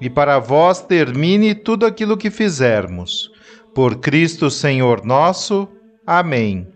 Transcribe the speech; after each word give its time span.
e 0.00 0.08
para 0.08 0.38
vós 0.38 0.80
termine 0.80 1.54
tudo 1.54 1.86
aquilo 1.86 2.16
que 2.16 2.30
fizermos. 2.30 3.30
Por 3.74 3.96
Cristo 3.96 4.50
Senhor 4.50 5.04
nosso. 5.04 5.68
Amém. 6.06 6.68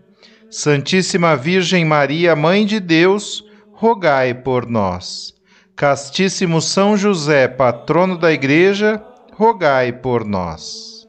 Santíssima 0.49 1.35
Virgem 1.35 1.83
Maria, 1.83 2.35
Mãe 2.35 2.65
de 2.65 2.79
Deus, 2.79 3.43
rogai 3.71 4.33
por 4.33 4.67
nós. 4.67 5.33
Castíssimo 5.75 6.61
São 6.61 6.95
José, 6.95 7.47
patrono 7.47 8.17
da 8.17 8.31
Igreja, 8.31 9.03
rogai 9.33 9.91
por 9.91 10.23
nós. 10.23 11.07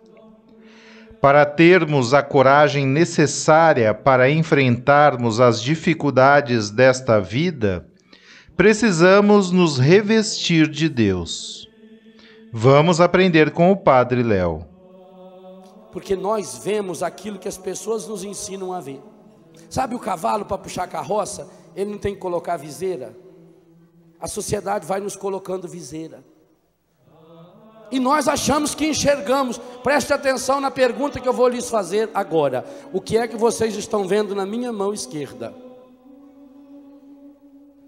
Para 1.21 1.45
termos 1.45 2.15
a 2.15 2.23
coragem 2.23 2.87
necessária 2.87 3.93
para 3.95 4.31
enfrentarmos 4.31 5.41
as 5.41 5.61
dificuldades 5.63 6.71
desta 6.71 7.21
vida, 7.21 7.87
precisamos 8.57 9.51
nos 9.51 9.79
revestir 9.79 10.69
de 10.69 10.89
Deus. 10.89 11.69
Vamos 12.57 13.01
aprender 13.01 13.51
com 13.51 13.73
o 13.73 13.77
Padre 13.77 14.23
Léo. 14.23 14.65
Porque 15.91 16.15
nós 16.15 16.57
vemos 16.59 17.03
aquilo 17.03 17.37
que 17.37 17.49
as 17.49 17.59
pessoas 17.59 18.07
nos 18.07 18.23
ensinam 18.23 18.73
a 18.73 18.79
ver. 18.79 19.03
Sabe 19.69 19.97
o 19.97 19.99
cavalo 19.99 20.45
para 20.45 20.57
puxar 20.57 20.87
carroça? 20.87 21.49
Ele 21.75 21.91
não 21.91 21.99
tem 21.99 22.15
que 22.15 22.21
colocar 22.21 22.57
viseira. 22.57 23.13
A 24.21 24.29
sociedade 24.29 24.87
vai 24.87 25.01
nos 25.01 25.17
colocando 25.17 25.67
viseira. 25.67 26.25
E 27.91 27.99
nós 27.99 28.29
achamos 28.29 28.73
que 28.73 28.87
enxergamos. 28.87 29.59
Preste 29.83 30.13
atenção 30.13 30.61
na 30.61 30.71
pergunta 30.71 31.19
que 31.19 31.29
eu 31.29 31.33
vou 31.33 31.49
lhes 31.49 31.69
fazer 31.69 32.09
agora. 32.15 32.65
O 32.93 33.01
que 33.01 33.19
é 33.19 33.27
que 33.27 33.37
vocês 33.37 33.75
estão 33.75 34.07
vendo 34.07 34.33
na 34.33 34.47
minha 34.47 34.73
mão 34.73 34.95
esquerda? 34.95 35.53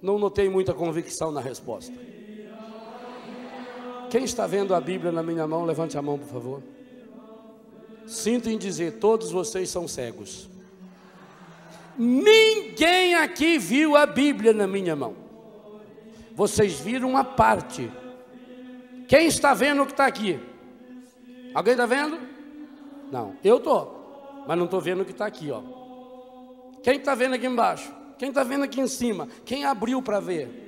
Não 0.03 0.19
notei 0.19 0.48
muita 0.48 0.75
convicção 0.75 1.31
na 1.31 1.41
resposta. 1.41 2.16
Quem 4.11 4.25
está 4.25 4.47
vendo 4.47 4.75
a 4.75 4.81
Bíblia 4.81 5.11
na 5.11 5.23
minha 5.23 5.47
mão, 5.47 5.65
levante 5.65 5.97
a 5.99 6.03
mão, 6.03 6.19
por 6.19 6.29
favor. 6.29 6.62
Sinto 8.07 8.49
em 8.49 8.57
dizer, 8.57 8.99
todos 8.99 9.31
vocês 9.31 9.69
são 9.69 9.89
cegos. 9.89 10.49
Ninguém 11.99 13.15
aqui 13.15 13.59
viu 13.59 13.97
a 13.97 14.07
Bíblia 14.07 14.53
na 14.53 14.67
minha 14.67 14.95
mão. 14.95 15.15
Vocês 16.34 16.78
viram 16.78 17.11
uma 17.11 17.25
parte. 17.25 17.91
Quem 19.09 19.27
está 19.27 19.55
vendo 19.55 19.83
o 19.83 19.87
que 19.87 19.93
está 19.93 20.06
aqui? 20.06 20.39
Alguém 21.55 21.72
está 21.72 21.87
vendo? 21.87 22.19
Não, 23.11 23.34
eu 23.43 23.56
estou, 23.56 24.45
mas 24.47 24.59
não 24.59 24.66
estou 24.66 24.81
vendo 24.81 25.00
o 25.03 25.05
que 25.05 25.12
está 25.12 25.27
aqui, 25.27 25.50
ó. 25.50 25.62
Quem 26.83 26.97
está 26.97 27.15
vendo 27.15 27.34
aqui 27.34 27.47
embaixo? 27.47 27.93
Quem 28.19 28.28
está 28.28 28.45
vendo 28.45 28.65
aqui 28.65 28.81
em 28.81 28.87
cima? 28.87 29.28
Quem 29.45 29.65
abriu 29.65 30.03
para 30.03 30.21
ver? 30.21 30.66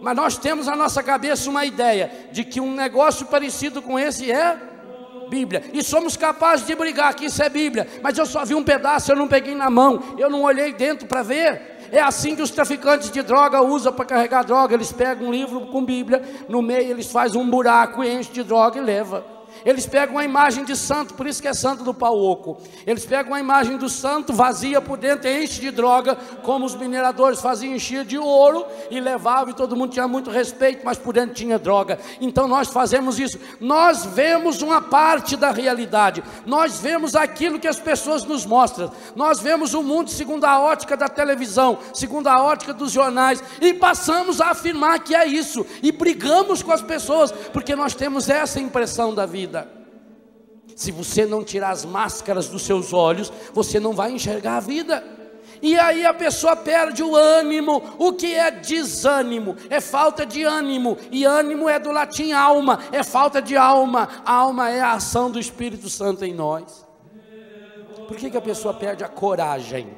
Mas 0.00 0.16
nós 0.16 0.36
temos 0.36 0.66
na 0.66 0.76
nossa 0.76 1.02
cabeça 1.02 1.48
uma 1.48 1.64
ideia 1.64 2.10
de 2.32 2.44
que 2.44 2.60
um 2.60 2.74
negócio 2.74 3.26
parecido 3.26 3.80
com 3.80 3.98
esse 3.98 4.30
é 4.30 4.56
Bíblia. 5.28 5.64
E 5.72 5.82
somos 5.82 6.16
capazes 6.16 6.66
de 6.66 6.74
brigar 6.74 7.14
que 7.14 7.26
isso 7.26 7.42
é 7.42 7.48
Bíblia. 7.48 7.88
Mas 8.02 8.16
eu 8.16 8.26
só 8.26 8.44
vi 8.44 8.54
um 8.54 8.62
pedaço, 8.62 9.10
eu 9.10 9.16
não 9.16 9.26
peguei 9.26 9.54
na 9.54 9.70
mão, 9.70 10.02
eu 10.18 10.30
não 10.30 10.42
olhei 10.42 10.72
dentro 10.72 11.06
para 11.06 11.22
ver. 11.22 11.74
É 11.90 12.00
assim 12.00 12.34
que 12.34 12.42
os 12.42 12.50
traficantes 12.50 13.10
de 13.10 13.22
droga 13.22 13.62
usam 13.62 13.92
para 13.92 14.04
carregar 14.04 14.44
droga. 14.44 14.74
Eles 14.74 14.92
pegam 14.92 15.28
um 15.28 15.32
livro 15.32 15.66
com 15.68 15.84
Bíblia, 15.84 16.22
no 16.48 16.62
meio 16.62 16.90
eles 16.90 17.10
fazem 17.10 17.40
um 17.40 17.48
buraco, 17.48 18.02
enchem 18.02 18.32
de 18.32 18.42
droga 18.42 18.78
e 18.78 18.82
leva. 18.82 19.33
Eles 19.64 19.86
pegam 19.86 20.16
uma 20.16 20.24
imagem 20.24 20.64
de 20.64 20.76
santo, 20.76 21.14
por 21.14 21.26
isso 21.26 21.40
que 21.40 21.48
é 21.48 21.54
santo 21.54 21.84
do 21.84 21.94
pau 21.94 22.18
oco. 22.18 22.58
Eles 22.86 23.04
pegam 23.06 23.32
uma 23.32 23.40
imagem 23.40 23.76
do 23.76 23.88
santo, 23.88 24.32
vazia 24.32 24.80
por 24.80 24.98
dentro, 24.98 25.28
enche 25.28 25.60
de 25.60 25.70
droga, 25.70 26.16
como 26.42 26.66
os 26.66 26.74
mineradores 26.74 27.40
faziam, 27.40 27.74
encher 27.74 28.04
de 28.04 28.18
ouro 28.18 28.66
e 28.90 29.00
levavam, 29.00 29.50
e 29.50 29.56
todo 29.56 29.76
mundo 29.76 29.92
tinha 29.92 30.08
muito 30.08 30.30
respeito, 30.30 30.84
mas 30.84 30.98
por 30.98 31.14
dentro 31.14 31.34
tinha 31.34 31.58
droga. 31.58 31.98
Então 32.20 32.48
nós 32.48 32.68
fazemos 32.68 33.18
isso. 33.18 33.38
Nós 33.60 34.04
vemos 34.04 34.60
uma 34.60 34.82
parte 34.82 35.36
da 35.36 35.50
realidade, 35.50 36.22
nós 36.44 36.78
vemos 36.80 37.14
aquilo 37.14 37.58
que 37.58 37.68
as 37.68 37.78
pessoas 37.78 38.24
nos 38.24 38.44
mostram, 38.44 38.90
nós 39.14 39.40
vemos 39.40 39.72
o 39.74 39.82
mundo 39.82 40.10
segundo 40.10 40.44
a 40.44 40.60
ótica 40.60 40.96
da 40.96 41.08
televisão, 41.08 41.78
segundo 41.92 42.26
a 42.28 42.42
ótica 42.42 42.74
dos 42.74 42.92
jornais, 42.92 43.42
e 43.60 43.72
passamos 43.72 44.40
a 44.40 44.48
afirmar 44.48 44.98
que 45.00 45.14
é 45.14 45.26
isso, 45.26 45.64
e 45.82 45.90
brigamos 45.90 46.62
com 46.62 46.72
as 46.72 46.82
pessoas, 46.82 47.32
porque 47.32 47.74
nós 47.74 47.94
temos 47.94 48.28
essa 48.28 48.60
impressão 48.60 49.14
da 49.14 49.24
vida 49.24 49.43
vida. 49.44 49.68
Se 50.74 50.90
você 50.90 51.24
não 51.26 51.44
tirar 51.44 51.70
as 51.70 51.84
máscaras 51.84 52.48
dos 52.48 52.62
seus 52.62 52.92
olhos, 52.92 53.32
você 53.52 53.78
não 53.78 53.92
vai 53.92 54.10
enxergar 54.10 54.56
a 54.56 54.60
vida. 54.60 55.04
E 55.62 55.78
aí 55.78 56.04
a 56.04 56.12
pessoa 56.12 56.56
perde 56.56 57.02
o 57.02 57.14
ânimo. 57.14 57.82
O 57.98 58.12
que 58.12 58.34
é 58.34 58.50
desânimo? 58.50 59.56
É 59.70 59.80
falta 59.80 60.26
de 60.26 60.42
ânimo. 60.42 60.96
E 61.10 61.24
ânimo 61.24 61.68
é 61.68 61.78
do 61.78 61.92
latim 61.92 62.32
alma, 62.32 62.80
é 62.90 63.02
falta 63.02 63.40
de 63.40 63.56
alma. 63.56 64.08
alma 64.24 64.70
é 64.70 64.80
a 64.80 64.92
ação 64.92 65.30
do 65.30 65.38
Espírito 65.38 65.88
Santo 65.88 66.24
em 66.24 66.34
nós. 66.34 66.84
Por 68.08 68.16
que, 68.16 68.30
que 68.30 68.36
a 68.36 68.42
pessoa 68.42 68.74
perde 68.74 69.04
a 69.04 69.08
coragem? 69.08 69.96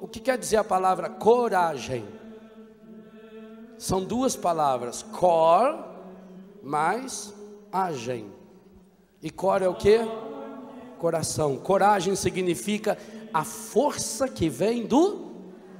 O 0.00 0.08
que 0.08 0.18
quer 0.18 0.36
dizer 0.36 0.56
a 0.56 0.64
palavra 0.64 1.08
coragem? 1.08 2.06
São 3.78 4.02
duas 4.04 4.36
palavras, 4.36 5.02
cor 5.02 5.92
mais 6.62 7.34
agem. 7.72 8.26
E 9.22 9.30
cor 9.30 9.62
é 9.62 9.68
o 9.68 9.74
que? 9.74 10.00
Coração. 10.98 11.56
Coragem 11.56 12.14
significa 12.14 12.98
a 13.32 13.44
força 13.44 14.28
que 14.28 14.48
vem 14.48 14.84
do 14.84 15.32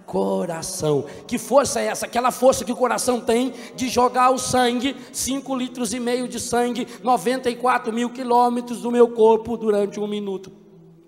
coração. 0.06 1.06
Que 1.26 1.38
força 1.38 1.80
é 1.80 1.86
essa? 1.86 2.06
Aquela 2.06 2.30
força 2.30 2.64
que 2.64 2.72
o 2.72 2.76
coração 2.76 3.20
tem 3.20 3.52
de 3.74 3.88
jogar 3.88 4.30
o 4.30 4.38
sangue, 4.38 4.96
5 5.12 5.56
litros 5.56 5.92
e 5.92 6.00
meio 6.00 6.26
de 6.26 6.40
sangue, 6.40 6.86
94 7.02 7.92
mil 7.92 8.10
quilômetros 8.10 8.80
do 8.80 8.90
meu 8.90 9.08
corpo 9.08 9.56
durante 9.56 10.00
um 10.00 10.06
minuto. 10.06 10.52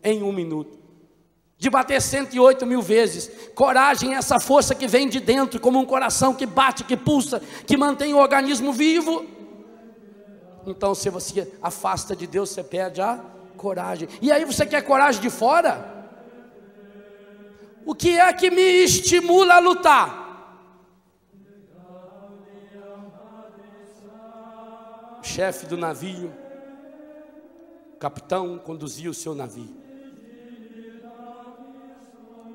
Em 0.02 0.22
um 0.22 0.32
minuto. 0.32 0.78
De 1.56 1.70
bater 1.70 2.00
108 2.00 2.66
mil 2.66 2.82
vezes. 2.82 3.30
Coragem 3.54 4.14
é 4.14 4.18
essa 4.18 4.38
força 4.38 4.74
que 4.74 4.86
vem 4.86 5.08
de 5.08 5.20
dentro, 5.20 5.60
como 5.60 5.78
um 5.78 5.84
coração 5.84 6.34
que 6.34 6.44
bate, 6.44 6.84
que 6.84 6.96
pulsa, 6.96 7.40
que 7.66 7.76
mantém 7.76 8.12
o 8.12 8.18
organismo 8.18 8.72
vivo. 8.72 9.33
Então, 10.66 10.94
se 10.94 11.10
você 11.10 11.52
afasta 11.62 12.16
de 12.16 12.26
Deus, 12.26 12.50
você 12.50 12.62
perde 12.64 13.00
a 13.00 13.22
coragem. 13.56 14.08
E 14.20 14.32
aí 14.32 14.44
você 14.44 14.64
quer 14.66 14.82
coragem 14.82 15.20
de 15.20 15.30
fora? 15.30 15.92
O 17.84 17.94
que 17.94 18.18
é 18.18 18.32
que 18.32 18.50
me 18.50 18.62
estimula 18.84 19.54
a 19.54 19.58
lutar? 19.58 20.24
Chefe 25.22 25.66
do 25.66 25.76
navio, 25.76 26.32
capitão 27.98 28.58
conduzia 28.58 29.10
o 29.10 29.14
seu 29.14 29.34
navio. 29.34 29.74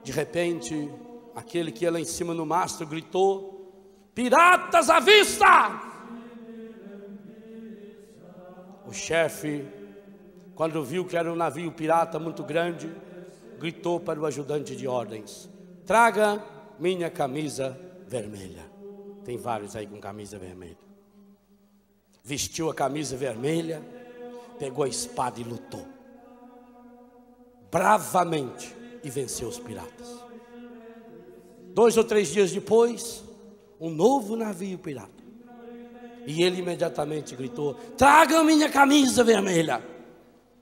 De 0.03 0.11
repente, 0.11 0.89
aquele 1.35 1.71
que 1.71 1.83
ia 1.83 1.91
lá 1.91 1.99
em 1.99 2.05
cima 2.05 2.33
no 2.33 2.45
mastro 2.45 2.87
gritou: 2.87 4.09
Piratas 4.15 4.89
à 4.89 4.99
vista! 4.99 5.88
O 8.89 8.91
chefe, 8.91 9.63
quando 10.55 10.83
viu 10.83 11.05
que 11.05 11.15
era 11.15 11.31
um 11.31 11.35
navio 11.35 11.71
pirata 11.71 12.17
muito 12.17 12.43
grande, 12.43 12.91
gritou 13.59 13.99
para 13.99 14.19
o 14.19 14.25
ajudante 14.25 14.75
de 14.75 14.87
ordens: 14.87 15.47
Traga 15.85 16.43
minha 16.79 17.07
camisa 17.07 17.79
vermelha. 18.07 18.65
Tem 19.23 19.37
vários 19.37 19.75
aí 19.75 19.85
com 19.85 19.99
camisa 19.99 20.39
vermelha. 20.39 20.79
Vestiu 22.23 22.67
a 22.67 22.73
camisa 22.73 23.15
vermelha, 23.15 23.79
pegou 24.57 24.83
a 24.83 24.87
espada 24.87 25.39
e 25.39 25.43
lutou. 25.43 25.85
bravamente 27.71 28.75
e 29.03 29.09
venceu 29.11 29.47
os 29.47 29.59
piratas. 29.59 30.07
Dois 31.75 31.95
ou 31.95 32.03
três 32.03 32.29
dias 32.29 32.51
depois, 32.51 33.23
um 33.79 33.91
novo 33.91 34.35
navio 34.35 34.79
pirata. 34.79 35.18
E 36.29 36.43
ele 36.43 36.59
imediatamente 36.59 37.35
gritou: 37.35 37.73
Traga 37.97 38.43
minha 38.43 38.69
camisa 38.69 39.23
vermelha. 39.23 39.83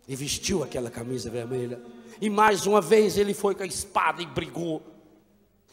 E 0.08 0.16
vestiu 0.16 0.64
aquela 0.64 0.90
camisa 0.90 1.30
vermelha. 1.30 1.78
E 2.22 2.30
mais 2.30 2.66
uma 2.66 2.80
vez 2.80 3.18
ele 3.18 3.34
foi 3.34 3.54
com 3.54 3.64
a 3.64 3.66
espada 3.66 4.22
e 4.22 4.26
brigou. 4.26 4.82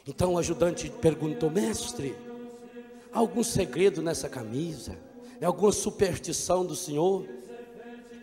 Então 0.05 0.35
o 0.35 0.39
ajudante 0.39 0.91
perguntou: 1.01 1.49
Mestre, 1.49 2.17
há 3.13 3.21
algum 3.21 3.45
segredo 3.45 4.03
nessa 4.03 4.29
camisa? 4.29 4.99
É 5.41 5.47
alguma 5.47 5.71
superstição 5.71 6.67
do 6.67 6.75
senhor? 6.75 7.25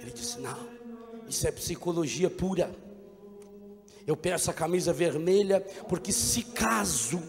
Ele 0.01 0.12
disse: 0.12 0.41
Não, 0.41 0.67
isso 1.29 1.47
é 1.47 1.51
psicologia 1.53 2.29
pura. 2.29 2.69
Eu 4.06 4.17
peço 4.17 4.51
a 4.51 4.53
camisa 4.53 4.91
vermelha 4.91 5.62
porque 5.88 6.12
se 6.12 6.44
caso 6.44 7.24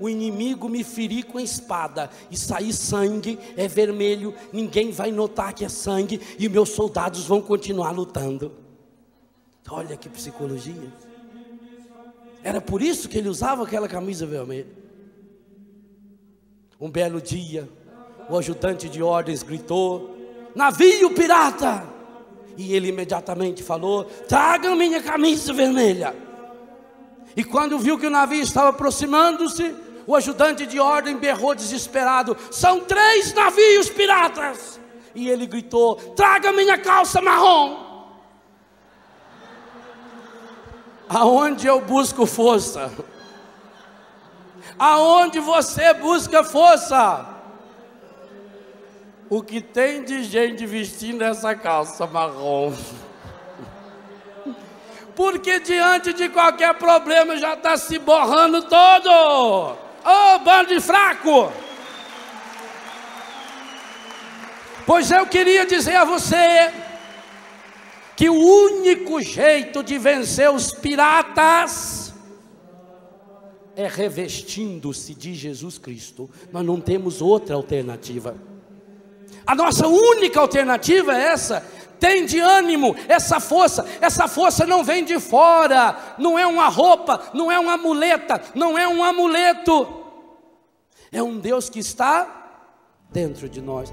o 0.00 0.08
inimigo 0.08 0.68
me 0.68 0.82
ferir 0.82 1.24
com 1.24 1.38
a 1.38 1.42
espada 1.42 2.10
e 2.30 2.36
sair 2.36 2.72
sangue, 2.72 3.38
é 3.56 3.68
vermelho, 3.68 4.34
ninguém 4.52 4.90
vai 4.90 5.10
notar 5.10 5.52
que 5.52 5.64
é 5.64 5.68
sangue 5.68 6.20
e 6.38 6.48
meus 6.48 6.70
soldados 6.70 7.24
vão 7.24 7.40
continuar 7.40 7.90
lutando. 7.90 8.52
Olha 9.70 9.96
que 9.96 10.08
psicologia. 10.08 10.92
Era 12.42 12.60
por 12.60 12.82
isso 12.82 13.08
que 13.08 13.16
ele 13.16 13.28
usava 13.28 13.62
aquela 13.62 13.88
camisa 13.88 14.26
vermelha. 14.26 14.84
Um 16.78 16.90
belo 16.90 17.20
dia, 17.20 17.68
o 18.28 18.36
ajudante 18.36 18.88
de 18.88 19.02
ordens 19.02 19.42
gritou: 19.42 20.14
Navio 20.54 21.14
pirata! 21.14 21.94
E 22.56 22.74
ele 22.74 22.88
imediatamente 22.88 23.62
falou: 23.62 24.04
Traga 24.04 24.74
minha 24.76 25.02
camisa 25.02 25.52
vermelha. 25.52 26.14
E 27.36 27.42
quando 27.42 27.78
viu 27.78 27.98
que 27.98 28.06
o 28.06 28.10
navio 28.10 28.42
estava 28.42 28.68
aproximando-se, 28.68 29.74
o 30.06 30.14
ajudante 30.14 30.66
de 30.66 30.78
ordem 30.78 31.16
berrou 31.16 31.54
desesperado: 31.54 32.36
São 32.50 32.80
três 32.80 33.32
navios 33.32 33.88
piratas! 33.88 34.80
E 35.14 35.28
ele 35.28 35.46
gritou: 35.46 35.96
Traga 36.16 36.52
minha 36.52 36.78
calça 36.78 37.20
marrom! 37.20 37.84
Aonde 41.08 41.66
eu 41.66 41.80
busco 41.80 42.26
força? 42.26 42.90
Aonde 44.78 45.38
você 45.38 45.94
busca 45.94 46.42
força? 46.42 47.26
O 49.30 49.42
que 49.42 49.60
tem 49.60 50.04
de 50.04 50.22
gente 50.24 50.66
vestindo 50.66 51.22
essa 51.22 51.54
calça 51.54 52.06
marrom? 52.06 52.72
Porque 55.14 55.60
diante 55.60 56.12
de 56.12 56.28
qualquer 56.28 56.74
problema 56.74 57.36
já 57.36 57.54
está 57.54 57.76
se 57.76 57.98
borrando 57.98 58.62
todo. 58.62 59.83
Ô 60.04 60.36
oh, 60.36 60.38
bando 60.40 60.68
de 60.68 60.80
fraco! 60.80 61.52
Pois 64.86 65.10
eu 65.10 65.26
queria 65.26 65.64
dizer 65.64 65.96
a 65.96 66.04
você 66.04 66.70
que 68.14 68.28
o 68.28 68.34
único 68.34 69.20
jeito 69.22 69.82
de 69.82 69.98
vencer 69.98 70.50
os 70.50 70.72
piratas 70.72 72.12
é 73.74 73.88
revestindo-se 73.88 75.14
de 75.14 75.34
Jesus 75.34 75.78
Cristo. 75.78 76.30
Nós 76.52 76.64
não 76.64 76.80
temos 76.80 77.20
outra 77.20 77.56
alternativa. 77.56 78.36
A 79.46 79.54
nossa 79.54 79.88
única 79.88 80.40
alternativa 80.40 81.14
é 81.16 81.32
essa. 81.32 81.66
Tem 82.04 82.26
de 82.26 82.38
ânimo, 82.38 82.94
essa 83.08 83.40
força, 83.40 83.86
essa 83.98 84.28
força 84.28 84.66
não 84.66 84.84
vem 84.84 85.02
de 85.02 85.18
fora, 85.18 85.96
não 86.18 86.38
é 86.38 86.46
uma 86.46 86.68
roupa, 86.68 87.30
não 87.32 87.50
é 87.50 87.58
uma 87.58 87.78
muleta, 87.78 88.42
não 88.54 88.76
é 88.76 88.86
um 88.86 89.02
amuleto, 89.02 90.04
é 91.10 91.22
um 91.22 91.38
Deus 91.38 91.70
que 91.70 91.78
está 91.78 92.60
dentro 93.10 93.48
de 93.48 93.62
nós. 93.62 93.90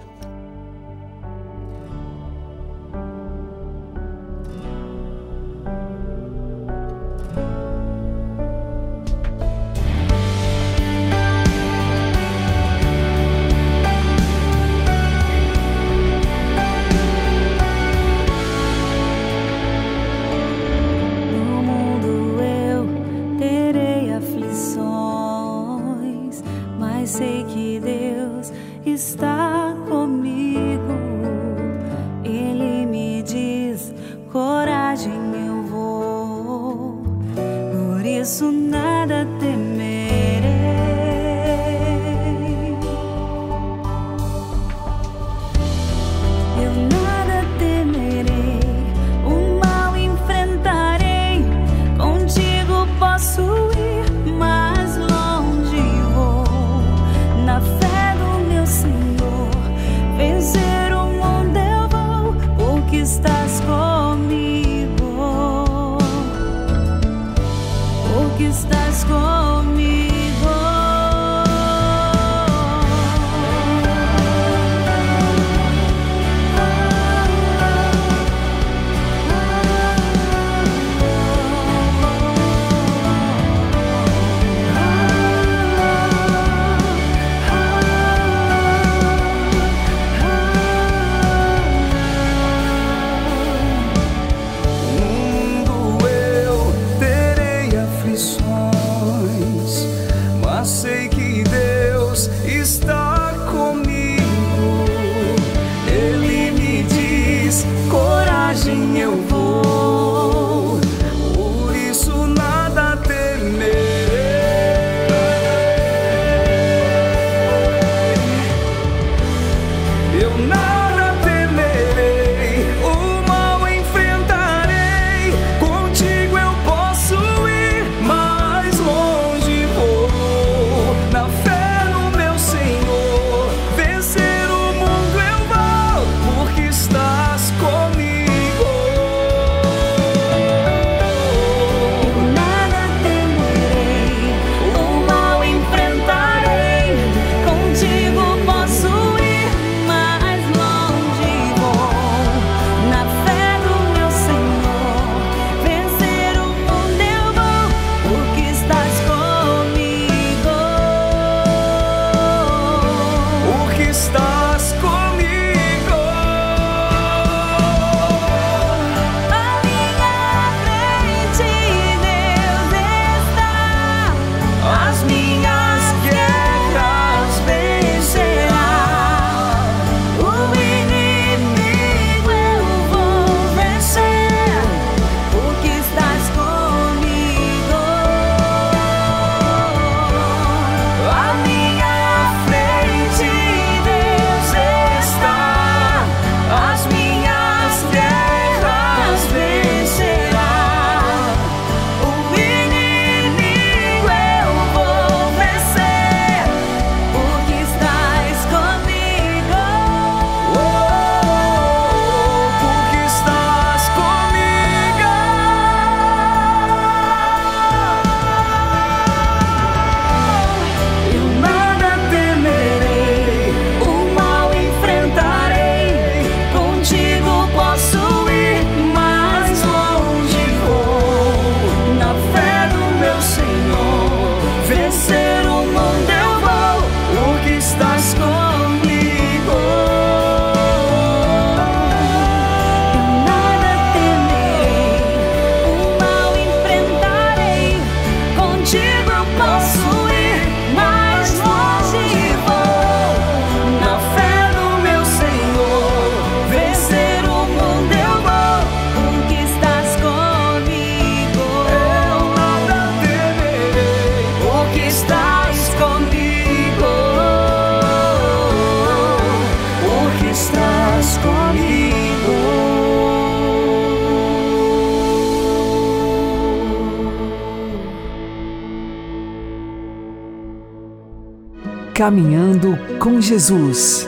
Caminhando 282.01 282.75
com 282.97 283.21
Jesus 283.21 284.07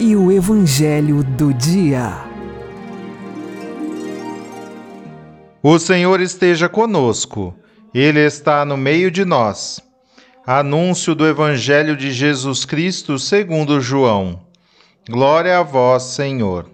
e 0.00 0.16
o 0.16 0.32
Evangelho 0.32 1.22
do 1.22 1.54
Dia. 1.54 2.20
O 5.62 5.78
Senhor 5.78 6.20
esteja 6.20 6.68
conosco, 6.68 7.54
Ele 7.94 8.18
está 8.18 8.64
no 8.64 8.76
meio 8.76 9.08
de 9.08 9.24
nós. 9.24 9.80
Anúncio 10.44 11.14
do 11.14 11.24
Evangelho 11.24 11.96
de 11.96 12.10
Jesus 12.10 12.64
Cristo 12.64 13.16
segundo 13.20 13.80
João. 13.80 14.40
Glória 15.08 15.60
a 15.60 15.62
vós, 15.62 16.02
Senhor. 16.02 16.68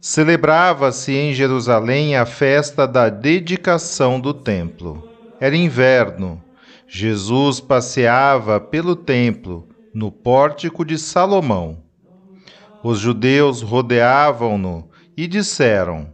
Celebrava-se 0.00 1.12
em 1.12 1.32
Jerusalém 1.32 2.16
a 2.16 2.26
festa 2.26 2.88
da 2.88 3.08
dedicação 3.08 4.18
do 4.18 4.34
templo. 4.34 5.08
Era 5.38 5.54
inverno. 5.54 6.42
Jesus 6.94 7.58
passeava 7.58 8.60
pelo 8.60 8.94
templo, 8.94 9.66
no 9.94 10.12
pórtico 10.12 10.84
de 10.84 10.98
Salomão. 10.98 11.82
Os 12.84 12.98
judeus 12.98 13.62
rodeavam-no 13.62 14.90
e 15.16 15.26
disseram: 15.26 16.12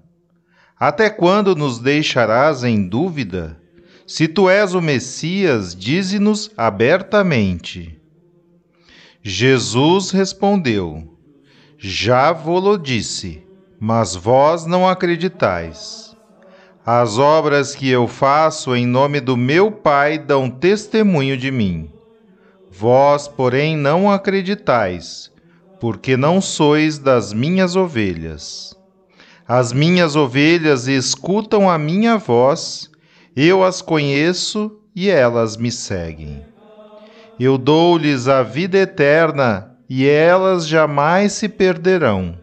Até 0.79 1.11
quando 1.11 1.57
nos 1.57 1.81
deixarás 1.81 2.63
em 2.63 2.89
dúvida? 2.89 3.61
Se 4.07 4.29
tu 4.29 4.49
és 4.49 4.73
o 4.73 4.81
Messias, 4.81 5.75
dize-nos 5.75 6.53
abertamente. 6.57 8.01
Jesus 9.21 10.13
respondeu: 10.13 11.19
Já 11.77 12.31
vou-lo 12.31 12.79
disse 12.79 13.43
mas 13.81 14.15
vós 14.15 14.67
não 14.67 14.89
acreditais. 14.89 16.08
As 16.91 17.19
obras 17.19 17.75
que 17.75 17.87
eu 17.87 18.09
faço 18.09 18.75
em 18.75 18.87
nome 18.87 19.21
do 19.21 19.37
meu 19.37 19.71
Pai 19.71 20.19
dão 20.19 20.49
testemunho 20.49 21.37
de 21.37 21.51
mim. 21.51 21.91
Vós, 22.71 23.29
porém, 23.29 23.77
não 23.77 24.11
acreditais, 24.11 25.31
porque 25.79 26.17
não 26.17 26.41
sois 26.41 26.99
das 26.99 27.31
minhas 27.35 27.77
ovelhas. 27.77 28.75
As 29.47 29.71
minhas 29.71 30.17
ovelhas 30.17 30.89
escutam 30.89 31.69
a 31.69 31.77
minha 31.77 32.17
voz, 32.17 32.91
eu 33.37 33.63
as 33.63 33.83
conheço 33.83 34.81
e 34.97 35.11
elas 35.11 35.59
me 35.59 35.71
seguem. 35.71 36.43
Eu 37.39 37.59
dou-lhes 37.59 38.29
a 38.29 38.43
vida 38.43 38.79
eterna 38.79 39.77
e 39.91 40.09
elas 40.09 40.67
jamais 40.67 41.35
se 41.35 41.51
perderão 41.51 42.35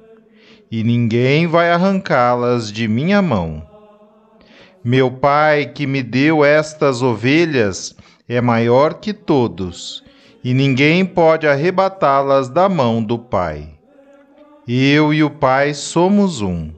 e 0.69 0.83
ninguém 0.83 1.47
vai 1.47 1.71
arrancá-las 1.71 2.71
de 2.71 2.87
minha 2.87 3.23
mão. 3.23 3.74
Meu 4.87 5.09
Pai, 5.09 5.65
que 5.65 5.87
me 5.87 6.03
deu 6.03 6.45
estas 6.45 7.01
ovelhas, 7.01 7.95
é 8.29 8.39
maior 8.39 8.93
que 8.93 9.13
todos, 9.13 10.03
e 10.43 10.53
ninguém 10.53 11.03
pode 11.03 11.47
arrebatá-las 11.47 12.49
da 12.49 12.69
mão 12.69 13.01
do 13.01 13.17
Pai. 13.17 13.67
Eu 14.67 15.11
e 15.11 15.23
o 15.23 15.29
Pai 15.31 15.73
somos 15.73 16.39
um. 16.39 16.69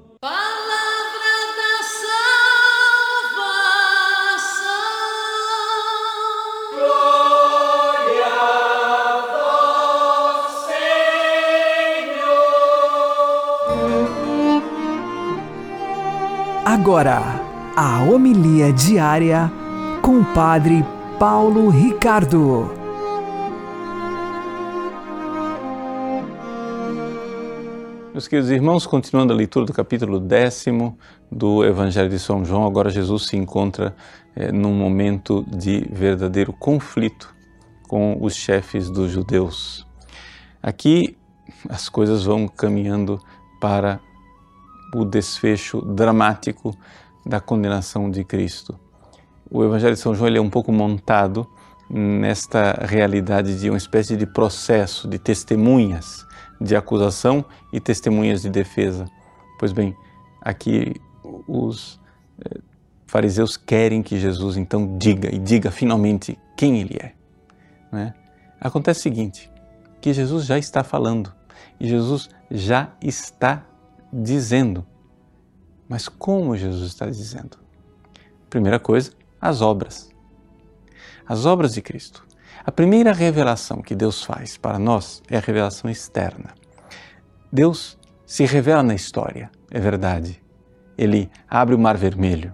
Agora, 16.63 17.36
a 17.79 18.01
homilia 18.01 18.73
diária 18.73 19.51
com 20.01 20.21
o 20.21 20.25
Padre 20.33 20.83
Paulo 21.19 21.69
Ricardo. 21.69 22.71
Meus 28.11 28.27
queridos 28.27 28.49
irmãos, 28.49 28.87
continuando 28.87 29.31
a 29.31 29.35
leitura 29.35 29.63
do 29.63 29.73
capítulo 29.73 30.19
décimo 30.19 30.97
do 31.31 31.63
Evangelho 31.63 32.09
de 32.09 32.17
São 32.17 32.43
João, 32.43 32.65
agora 32.65 32.89
Jesus 32.89 33.27
se 33.27 33.37
encontra 33.37 33.95
é, 34.35 34.51
num 34.51 34.73
momento 34.73 35.45
de 35.47 35.87
verdadeiro 35.91 36.51
conflito 36.53 37.31
com 37.87 38.17
os 38.19 38.35
chefes 38.35 38.89
dos 38.89 39.11
judeus. 39.11 39.85
Aqui 40.63 41.15
as 41.69 41.89
coisas 41.89 42.23
vão 42.23 42.47
caminhando 42.47 43.21
para 43.61 43.99
o 44.95 45.05
desfecho 45.05 45.79
dramático 45.81 46.75
da 47.27 47.39
condenação 47.39 48.09
de 48.09 48.23
Cristo. 48.23 48.79
O 49.49 49.63
Evangelho 49.63 49.93
de 49.93 49.99
São 49.99 50.15
João 50.15 50.33
é 50.33 50.39
um 50.39 50.49
pouco 50.49 50.71
montado 50.71 51.47
nesta 51.89 52.85
realidade 52.85 53.59
de 53.59 53.69
uma 53.69 53.77
espécie 53.77 54.17
de 54.17 54.25
processo 54.25 55.07
de 55.07 55.17
testemunhas 55.17 56.25
de 56.59 56.75
acusação 56.75 57.45
e 57.71 57.79
testemunhas 57.79 58.41
de 58.41 58.49
defesa. 58.49 59.05
Pois 59.59 59.71
bem, 59.71 59.95
aqui 60.41 60.95
os 61.47 61.99
eh, 62.43 62.59
fariseus 63.05 63.55
querem 63.55 64.01
que 64.01 64.19
Jesus 64.19 64.57
então 64.57 64.97
diga 64.97 65.33
e 65.33 65.37
diga 65.37 65.71
finalmente 65.71 66.37
quem 66.55 66.79
ele 66.79 66.97
é. 66.99 67.13
Né? 67.91 68.13
Acontece 68.59 69.01
o 69.01 69.03
seguinte, 69.03 69.51
que 70.01 70.13
Jesus 70.13 70.45
já 70.45 70.57
está 70.57 70.83
falando 70.83 71.33
e 71.79 71.87
Jesus 71.87 72.29
já 72.49 72.91
está 73.01 73.63
dizendo. 74.11 74.85
Mas 75.87 76.09
como 76.09 76.57
Jesus 76.57 76.89
está 76.89 77.05
dizendo? 77.05 77.57
Primeira 78.49 78.79
coisa, 78.79 79.11
as 79.39 79.61
obras. 79.61 80.09
As 81.25 81.45
obras 81.45 81.73
de 81.73 81.81
Cristo. 81.81 82.25
A 82.65 82.71
primeira 82.71 83.13
revelação 83.13 83.81
que 83.81 83.95
Deus 83.95 84.23
faz 84.23 84.57
para 84.57 84.77
nós 84.77 85.21
é 85.29 85.37
a 85.37 85.41
revelação 85.41 85.89
externa. 85.89 86.53
Deus 87.51 87.97
se 88.25 88.45
revela 88.45 88.83
na 88.83 88.93
história, 88.93 89.49
é 89.71 89.79
verdade. 89.79 90.41
Ele 90.97 91.29
abre 91.49 91.75
o 91.75 91.79
mar 91.79 91.95
vermelho. 91.95 92.53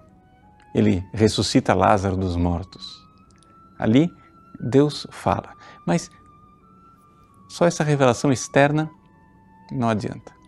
Ele 0.76 1.04
ressuscita 1.14 1.74
Lázaro 1.74 2.18
dos 2.18 2.36
mortos. 2.36 3.02
Ali, 3.80 4.12
Deus 4.60 5.08
fala. 5.10 5.56
Mas 5.86 6.12
só 7.50 7.66
essa 7.66 7.84
revelação 7.84 8.32
externa 8.32 8.90
não 9.72 9.90
adianta 9.90 10.43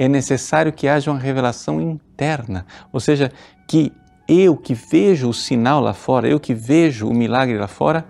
é 0.00 0.08
necessário 0.08 0.72
que 0.72 0.88
haja 0.88 1.10
uma 1.10 1.20
revelação 1.20 1.78
interna, 1.78 2.64
ou 2.90 2.98
seja, 2.98 3.30
que 3.68 3.92
eu 4.26 4.56
que 4.56 4.72
vejo 4.72 5.28
o 5.28 5.34
sinal 5.34 5.78
lá 5.78 5.92
fora, 5.92 6.26
eu 6.26 6.40
que 6.40 6.54
vejo 6.54 7.06
o 7.06 7.12
milagre 7.12 7.58
lá 7.58 7.68
fora, 7.68 8.06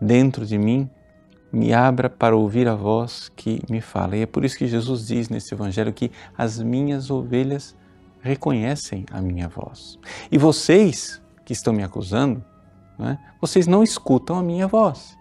dentro 0.00 0.46
de 0.46 0.56
mim, 0.56 0.88
me 1.52 1.74
abra 1.74 2.08
para 2.08 2.34
ouvir 2.34 2.66
a 2.66 2.74
voz 2.74 3.30
que 3.36 3.60
me 3.68 3.82
fala. 3.82 4.16
E 4.16 4.22
é 4.22 4.26
por 4.26 4.42
isso 4.42 4.56
que 4.56 4.66
Jesus 4.66 5.06
diz 5.06 5.28
nesse 5.28 5.52
Evangelho 5.52 5.92
que 5.92 6.10
as 6.38 6.62
minhas 6.62 7.10
ovelhas 7.10 7.76
reconhecem 8.22 9.04
a 9.12 9.20
minha 9.20 9.48
voz. 9.48 9.98
E 10.32 10.38
vocês 10.38 11.20
que 11.44 11.52
estão 11.52 11.74
me 11.74 11.82
acusando, 11.82 12.42
não 12.98 13.06
é? 13.06 13.18
vocês 13.38 13.66
não 13.66 13.82
escutam 13.82 14.38
a 14.38 14.42
minha 14.42 14.66
voz. 14.66 15.14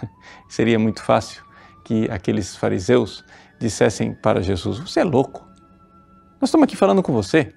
Seria 0.48 0.78
muito 0.78 1.02
fácil 1.02 1.42
que 1.84 2.10
aqueles 2.10 2.56
fariseus 2.56 3.24
dissessem 3.58 4.14
para 4.14 4.42
Jesus: 4.42 4.78
Você 4.78 5.00
é 5.00 5.04
louco. 5.04 5.46
Nós 6.40 6.48
estamos 6.48 6.64
aqui 6.64 6.76
falando 6.76 7.02
com 7.02 7.12
você. 7.12 7.54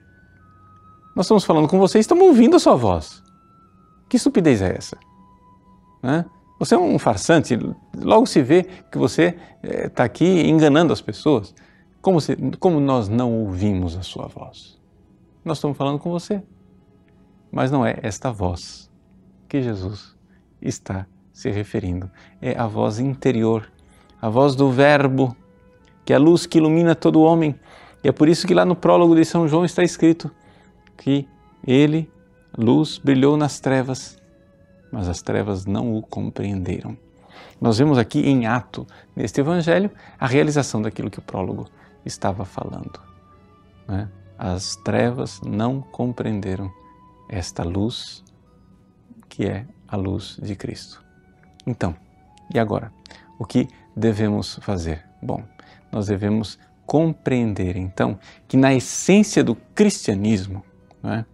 Nós 1.15 1.25
estamos 1.25 1.43
falando 1.43 1.67
com 1.67 1.79
você 1.79 1.97
e 1.97 2.01
estamos 2.01 2.25
ouvindo 2.25 2.55
a 2.55 2.59
sua 2.59 2.75
voz. 2.75 3.23
Que 4.09 4.17
estupidez 4.17 4.61
é 4.61 4.75
essa? 4.75 4.97
Né? 6.03 6.25
Você 6.59 6.75
é 6.75 6.77
um 6.77 6.99
farsante, 6.99 7.57
logo 7.97 8.25
se 8.25 8.41
vê 8.41 8.63
que 8.91 8.97
você 8.97 9.37
está 9.63 10.03
eh, 10.03 10.05
aqui 10.05 10.25
enganando 10.47 10.93
as 10.93 11.01
pessoas. 11.01 11.53
Como, 12.01 12.21
se, 12.21 12.35
como 12.59 12.79
nós 12.79 13.09
não 13.09 13.33
ouvimos 13.33 13.97
a 13.97 14.03
sua 14.03 14.27
voz? 14.27 14.79
Nós 15.43 15.57
estamos 15.57 15.77
falando 15.77 15.99
com 15.99 16.11
você. 16.11 16.43
Mas 17.51 17.71
não 17.71 17.85
é 17.85 17.97
esta 18.03 18.31
voz 18.31 18.91
que 19.47 19.61
Jesus 19.61 20.15
está 20.61 21.07
se 21.31 21.49
referindo. 21.49 22.09
É 22.41 22.57
a 22.57 22.67
voz 22.67 22.99
interior 22.99 23.71
a 24.25 24.29
voz 24.29 24.55
do 24.55 24.71
Verbo, 24.71 25.37
que 26.03 26.11
é 26.11 26.15
a 26.15 26.19
luz 26.19 26.47
que 26.47 26.57
ilumina 26.57 26.95
todo 26.95 27.21
homem. 27.21 27.53
E 28.03 28.07
é 28.07 28.11
por 28.11 28.27
isso 28.27 28.47
que 28.47 28.55
lá 28.55 28.65
no 28.65 28.75
prólogo 28.75 29.13
de 29.13 29.23
São 29.23 29.47
João 29.47 29.63
está 29.63 29.83
escrito 29.83 30.31
que 30.97 31.27
ele, 31.63 32.11
luz, 32.57 32.97
brilhou 32.97 33.37
nas 33.37 33.59
trevas, 33.59 34.17
mas 34.91 35.07
as 35.07 35.21
trevas 35.21 35.67
não 35.67 35.95
o 35.95 36.01
compreenderam. 36.01 36.97
Nós 37.61 37.77
vemos 37.77 37.99
aqui 37.99 38.27
em 38.27 38.47
ato, 38.47 38.87
neste 39.15 39.41
Evangelho, 39.41 39.91
a 40.19 40.25
realização 40.25 40.81
daquilo 40.81 41.11
que 41.11 41.19
o 41.19 41.21
prólogo 41.21 41.67
estava 42.03 42.45
falando. 42.45 42.99
Né? 43.87 44.09
As 44.39 44.75
trevas 44.77 45.39
não 45.41 45.81
compreenderam 45.81 46.71
esta 47.29 47.61
luz 47.61 48.23
que 49.29 49.45
é 49.45 49.67
a 49.87 49.95
luz 49.95 50.39
de 50.41 50.55
Cristo. 50.55 50.99
Então, 51.67 51.95
e 52.51 52.57
agora? 52.57 52.91
O 53.37 53.45
que 53.45 53.67
devemos 53.95 54.59
fazer? 54.61 55.03
Bom, 55.21 55.43
nós 55.91 56.07
devemos 56.07 56.59
compreender 56.85 57.77
então 57.77 58.19
que 58.47 58.57
na 58.57 58.73
essência 58.73 59.43
do 59.43 59.55
cristianismo 59.55 60.63
é, 61.03 61.25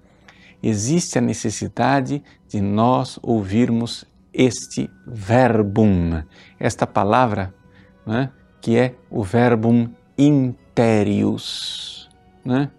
existe 0.61 1.17
a 1.17 1.21
necessidade 1.21 2.23
de 2.47 2.61
nós 2.61 3.19
ouvirmos 3.21 4.05
este 4.33 4.89
verbum, 5.05 6.23
esta 6.59 6.87
palavra, 6.87 7.53
né, 8.05 8.31
que 8.61 8.77
é 8.77 8.95
o 9.09 9.23
verbum 9.23 9.89
interius, 10.17 12.09
né? 12.45 12.69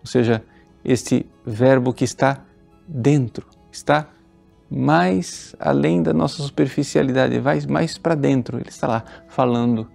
ou 0.00 0.06
seja, 0.06 0.42
este 0.84 1.26
verbo 1.44 1.92
que 1.92 2.04
está 2.04 2.42
dentro, 2.88 3.46
está 3.70 4.08
mais 4.70 5.54
além 5.58 6.02
da 6.02 6.12
nossa 6.12 6.42
superficialidade, 6.42 7.40
vai 7.40 7.60
mais 7.68 7.98
para 7.98 8.14
dentro, 8.14 8.58
ele 8.58 8.68
está 8.68 8.86
lá 8.86 9.04
falando. 9.28 9.88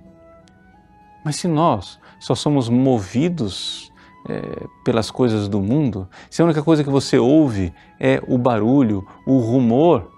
Mas 1.24 1.38
se 1.38 1.48
nós 1.48 1.98
só 2.20 2.36
somos 2.36 2.68
movidos 2.68 3.92
é, 4.28 4.68
pelas 4.84 5.10
coisas 5.10 5.48
do 5.48 5.62
mundo, 5.62 6.08
se 6.30 6.42
a 6.42 6.46
única 6.46 6.62
coisa 6.62 6.84
que 6.84 6.90
você 6.90 7.18
ouve 7.18 7.74
é 8.00 8.22
o 8.28 8.38
barulho, 8.38 9.08
o 9.26 9.40
rumor 9.40 10.12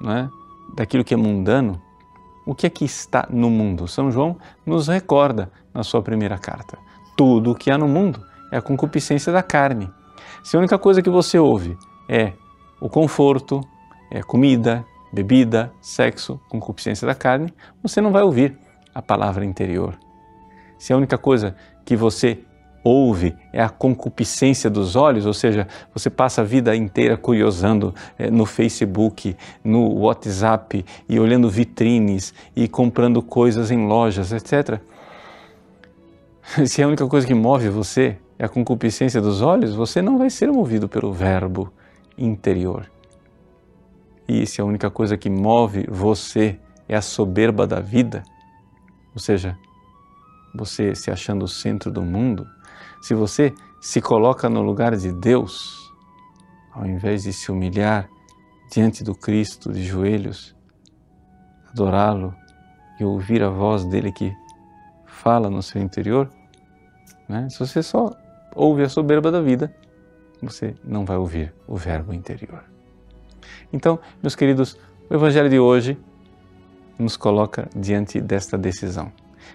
né, 0.00 0.28
daquilo 0.76 1.02
que 1.02 1.12
é 1.14 1.16
mundano, 1.16 1.82
o 2.46 2.54
que 2.54 2.66
é 2.66 2.70
que 2.70 2.84
está 2.84 3.26
no 3.30 3.50
mundo? 3.50 3.88
São 3.88 4.10
João 4.10 4.36
nos 4.64 4.88
recorda 4.88 5.50
na 5.74 5.82
sua 5.82 6.00
primeira 6.02 6.38
carta. 6.38 6.78
Tudo 7.16 7.50
o 7.50 7.54
que 7.54 7.70
há 7.70 7.76
no 7.76 7.88
mundo 7.88 8.22
é 8.52 8.56
a 8.56 8.62
concupiscência 8.62 9.32
da 9.32 9.42
carne. 9.42 9.90
Se 10.42 10.56
a 10.56 10.58
única 10.58 10.78
coisa 10.78 11.02
que 11.02 11.10
você 11.10 11.38
ouve 11.38 11.76
é 12.08 12.32
o 12.80 12.88
conforto, 12.88 13.60
é 14.10 14.22
comida, 14.22 14.84
bebida, 15.12 15.72
sexo, 15.80 16.40
concupiscência 16.48 17.06
da 17.06 17.14
carne, 17.14 17.52
você 17.82 18.00
não 18.00 18.12
vai 18.12 18.22
ouvir 18.22 18.56
a 18.94 19.02
palavra 19.02 19.44
interior. 19.44 19.98
Se 20.78 20.92
a 20.92 20.96
única 20.96 21.18
coisa 21.18 21.56
que 21.84 21.96
você 21.96 22.38
ouve 22.84 23.34
é 23.52 23.62
a 23.62 23.68
concupiscência 23.68 24.70
dos 24.70 24.96
olhos, 24.96 25.26
ou 25.26 25.34
seja, 25.34 25.66
você 25.92 26.08
passa 26.08 26.40
a 26.40 26.44
vida 26.44 26.74
inteira 26.74 27.16
curiosando 27.16 27.94
é, 28.18 28.30
no 28.30 28.46
Facebook, 28.46 29.36
no 29.62 29.94
WhatsApp 29.98 30.84
e 31.08 31.18
olhando 31.18 31.50
vitrines 31.50 32.32
e 32.54 32.68
comprando 32.68 33.22
coisas 33.22 33.70
em 33.70 33.86
lojas, 33.86 34.32
etc. 34.32 34.80
Se 36.66 36.82
a 36.82 36.86
única 36.86 37.06
coisa 37.06 37.26
que 37.26 37.34
move 37.34 37.68
você 37.68 38.16
é 38.38 38.44
a 38.44 38.48
concupiscência 38.48 39.20
dos 39.20 39.42
olhos, 39.42 39.74
você 39.74 40.00
não 40.00 40.16
vai 40.16 40.30
ser 40.30 40.50
movido 40.50 40.88
pelo 40.88 41.12
Verbo 41.12 41.72
interior. 42.16 42.88
E 44.28 44.46
se 44.46 44.60
a 44.60 44.64
única 44.64 44.90
coisa 44.90 45.16
que 45.16 45.30
move 45.30 45.86
você 45.88 46.60
é 46.86 46.94
a 46.94 47.02
soberba 47.02 47.66
da 47.66 47.80
vida, 47.80 48.22
ou 49.14 49.20
seja, 49.20 49.58
você 50.54 50.94
se 50.94 51.10
achando 51.10 51.44
o 51.44 51.48
centro 51.48 51.90
do 51.90 52.02
mundo, 52.02 52.46
se 53.00 53.14
você 53.14 53.54
se 53.80 54.00
coloca 54.02 54.48
no 54.48 54.60
lugar 54.60 54.94
de 54.96 55.12
Deus, 55.12 55.90
ao 56.72 56.84
invés 56.86 57.22
de 57.22 57.32
se 57.32 57.50
humilhar 57.50 58.08
diante 58.70 59.02
do 59.02 59.14
Cristo 59.14 59.72
de 59.72 59.82
joelhos, 59.82 60.54
adorá-lo 61.70 62.34
e 63.00 63.04
ouvir 63.04 63.42
a 63.42 63.48
voz 63.48 63.84
dele 63.84 64.12
que 64.12 64.34
fala 65.06 65.48
no 65.48 65.62
seu 65.62 65.80
interior, 65.80 66.30
né? 67.28 67.48
se 67.48 67.58
você 67.58 67.82
só 67.82 68.14
ouve 68.54 68.82
a 68.82 68.88
soberba 68.88 69.30
da 69.30 69.40
vida, 69.40 69.74
você 70.42 70.74
não 70.84 71.04
vai 71.04 71.16
ouvir 71.16 71.54
o 71.66 71.76
verbo 71.76 72.12
interior. 72.12 72.77
Então, 73.72 73.98
meus 74.22 74.34
queridos, 74.34 74.78
o 75.08 75.14
Evangelho 75.14 75.50
de 75.50 75.58
hoje 75.58 75.98
nos 76.98 77.16
coloca 77.16 77.68
diante 77.74 78.20
desta 78.20 78.56
decisão. 78.58 79.12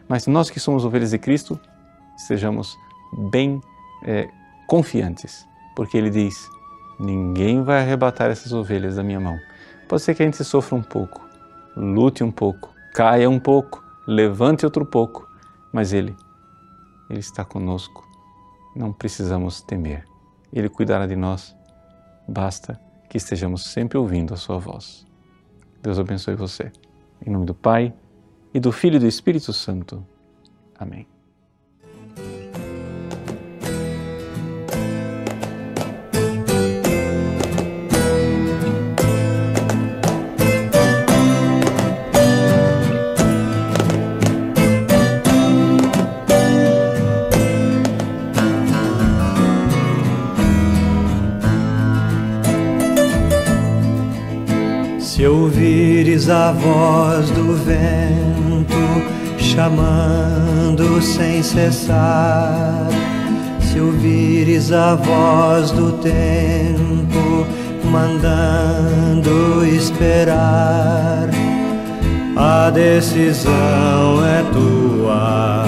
Mas 0.07 0.27
nós 0.27 0.49
que 0.49 0.59
somos 0.59 0.85
ovelhas 0.85 1.11
de 1.11 1.17
Cristo, 1.17 1.59
sejamos 2.17 2.77
bem 3.31 3.61
é, 4.03 4.29
confiantes, 4.67 5.45
porque 5.75 5.97
Ele 5.97 6.09
diz: 6.09 6.47
ninguém 6.99 7.63
vai 7.63 7.81
arrebatar 7.81 8.31
essas 8.31 8.53
ovelhas 8.53 8.95
da 8.95 9.03
minha 9.03 9.19
mão. 9.19 9.37
Pode 9.87 10.01
ser 10.01 10.15
que 10.15 10.23
a 10.23 10.25
gente 10.25 10.43
sofra 10.43 10.75
um 10.75 10.83
pouco, 10.83 11.21
lute 11.75 12.23
um 12.23 12.31
pouco, 12.31 12.73
caia 12.93 13.29
um 13.29 13.39
pouco, 13.39 13.83
levante 14.07 14.65
outro 14.65 14.85
pouco, 14.85 15.27
mas 15.71 15.93
Ele, 15.93 16.15
Ele 17.09 17.19
está 17.19 17.43
conosco 17.43 18.03
não 18.75 18.91
precisamos 18.91 19.61
temer. 19.61 20.05
Ele 20.51 20.69
cuidará 20.69 21.05
de 21.05 21.15
nós. 21.15 21.55
Basta 22.27 22.79
que 23.13 23.17
estejamos 23.17 23.65
sempre 23.65 23.95
ouvindo 23.95 24.33
a 24.33 24.37
Sua 24.37 24.57
voz. 24.57 25.05
Deus 25.83 25.99
abençoe 25.99 26.33
você. 26.33 26.71
Em 27.23 27.29
nome 27.29 27.45
do 27.45 27.53
Pai, 27.53 27.93
e 28.51 28.59
do 28.59 28.71
Filho 28.71 28.95
e 28.95 28.99
do 28.99 29.05
Espírito 29.05 29.53
Santo. 29.53 30.03
Amém. 30.79 31.12
Ouvires 56.23 56.29
a 56.29 56.51
voz 56.51 57.29
do 57.31 57.53
vento 57.65 58.73
chamando 59.37 61.01
sem 61.01 61.41
cessar, 61.43 62.87
se 63.59 63.79
ouvires 63.79 64.71
a 64.71 64.95
voz 64.95 65.71
do 65.71 65.91
tempo 65.93 67.45
mandando 67.85 69.65
esperar, 69.65 71.29
a 72.35 72.69
decisão 72.69 74.25
é 74.25 74.43
tua, 74.53 75.65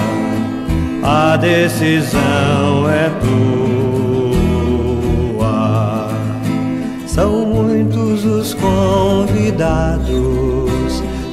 a 1.02 1.36
decisão 1.36 2.88
é 2.90 3.10
tua. 3.20 3.36
São 7.06 7.46
muitos 7.46 8.24
os 8.24 8.54
convidados, 8.54 10.35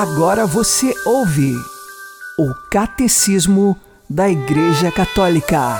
Agora 0.00 0.46
você 0.46 0.94
ouve 1.04 1.56
o 2.38 2.54
Catecismo 2.70 3.76
da 4.08 4.30
Igreja 4.30 4.92
Católica. 4.92 5.74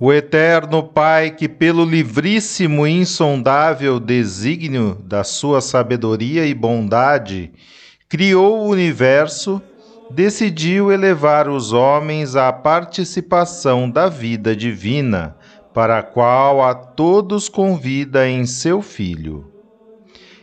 O 0.00 0.12
eterno 0.12 0.82
Pai, 0.82 1.30
que 1.30 1.48
pelo 1.48 1.84
livríssimo 1.84 2.84
e 2.84 2.90
insondável 2.90 4.00
desígnio 4.00 4.96
da 5.04 5.22
sua 5.22 5.60
sabedoria 5.60 6.44
e 6.44 6.52
bondade 6.52 7.52
criou 8.08 8.58
o 8.58 8.70
universo, 8.70 9.62
decidiu 10.10 10.90
elevar 10.90 11.48
os 11.48 11.72
homens 11.72 12.34
à 12.34 12.52
participação 12.52 13.88
da 13.88 14.08
vida 14.08 14.56
divina, 14.56 15.36
para 15.72 16.00
a 16.00 16.02
qual 16.02 16.60
a 16.60 16.74
todos 16.74 17.48
convida 17.48 18.28
em 18.28 18.44
seu 18.46 18.82
Filho 18.82 19.56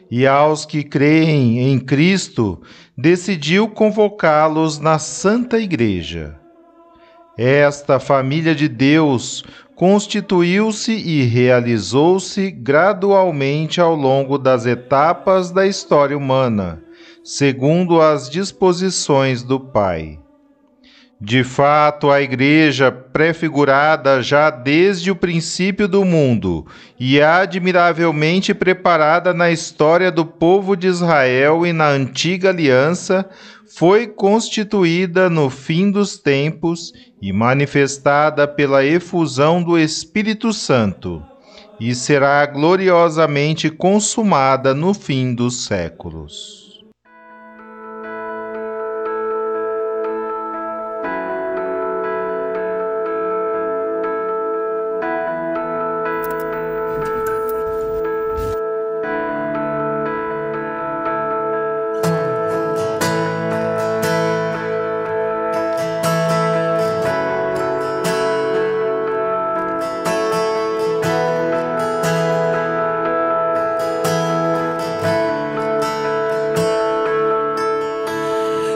e 0.09 0.27
aos 0.27 0.65
que 0.65 0.83
creem 0.83 1.71
em 1.71 1.79
Cristo, 1.79 2.61
decidiu 2.97 3.67
convocá-los 3.67 4.79
na 4.79 4.99
Santa 4.99 5.59
Igreja. 5.59 6.39
Esta 7.37 7.99
família 7.99 8.55
de 8.55 8.69
Deus 8.69 9.43
constituiu-se 9.75 10.93
e 10.93 11.23
realizou-se 11.23 12.49
gradualmente 12.49 13.81
ao 13.81 13.93
longo 13.93 14.37
das 14.37 14.65
etapas 14.65 15.51
da 15.51 15.67
história 15.67 16.17
humana, 16.17 16.81
segundo 17.23 18.01
as 18.01 18.29
disposições 18.29 19.43
do 19.43 19.59
Pai. 19.59 20.19
De 21.27 21.43
fato, 21.43 22.11
a 22.11 22.21
Igreja, 22.21 22.91
prefigurada 22.91 24.21
já 24.21 24.51
desde 24.51 25.09
o 25.09 25.15
princípio 25.15 25.87
do 25.87 26.05
mundo 26.05 26.67
e 26.99 27.19
admiravelmente 27.19 28.53
preparada 28.53 29.33
na 29.33 29.49
história 29.49 30.11
do 30.11 30.23
povo 30.23 30.75
de 30.75 30.85
Israel 30.85 31.65
e 31.65 31.73
na 31.73 31.87
antiga 31.87 32.49
aliança, 32.49 33.27
foi 33.75 34.05
constituída 34.05 35.27
no 35.27 35.49
fim 35.49 35.89
dos 35.89 36.15
tempos 36.15 36.93
e 37.19 37.33
manifestada 37.33 38.47
pela 38.47 38.85
efusão 38.85 39.63
do 39.63 39.79
Espírito 39.79 40.53
Santo, 40.53 41.23
e 41.79 41.95
será 41.95 42.45
gloriosamente 42.45 43.71
consumada 43.71 44.75
no 44.75 44.93
fim 44.93 45.33
dos 45.33 45.65
séculos. 45.65 46.64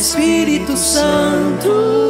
Espírito 0.00 0.78
Santo, 0.78 2.09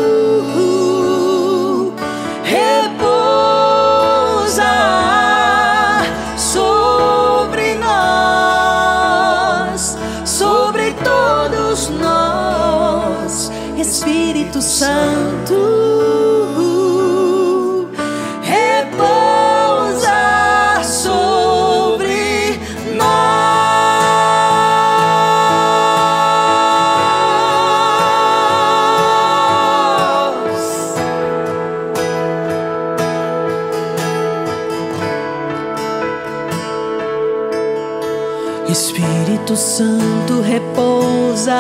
Espírito 38.71 39.57
Santo 39.57 40.43
repousa. 40.43 41.57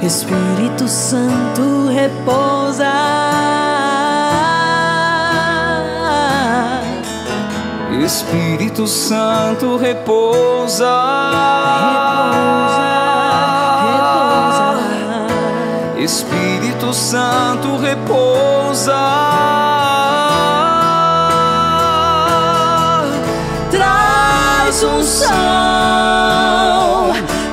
Espírito 0.00 0.88
Santo 0.88 1.90
repousa. 1.92 2.90
Espírito 8.02 8.86
Santo 8.86 9.76
repousa. 9.76 10.86
Espírito 15.98 16.94
Santo 16.94 17.76
repousa. 17.76 19.89
Som, 25.10 25.26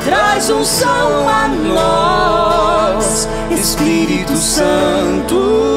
traz 0.05 0.45
som 0.45 1.27
a 1.27 1.47
nós, 1.47 3.27
Espírito 3.49 4.35
Santo. 4.35 5.76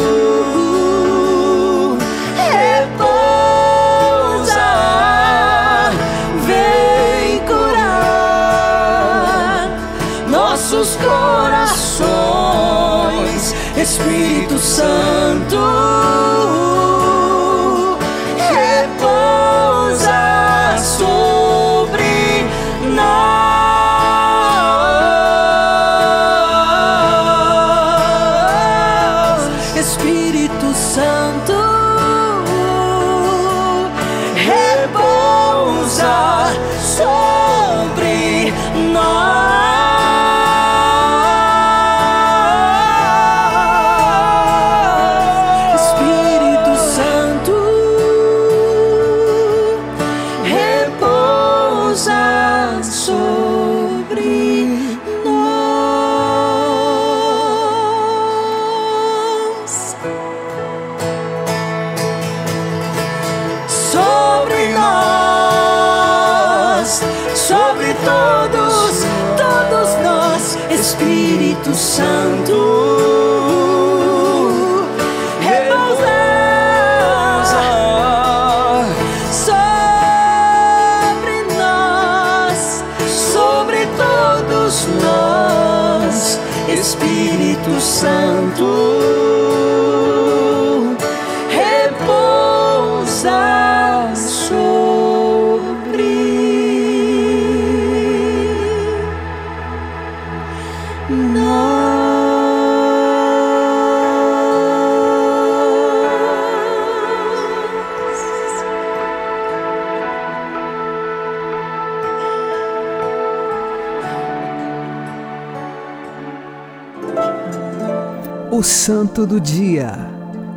O 118.52 118.64
Santo 118.64 119.24
do 119.24 119.40
Dia, 119.40 119.92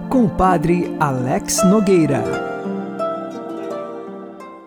com 0.10 0.26
o 0.26 0.30
Padre 0.30 0.96
Alex 1.00 1.64
Nogueira. 1.64 2.24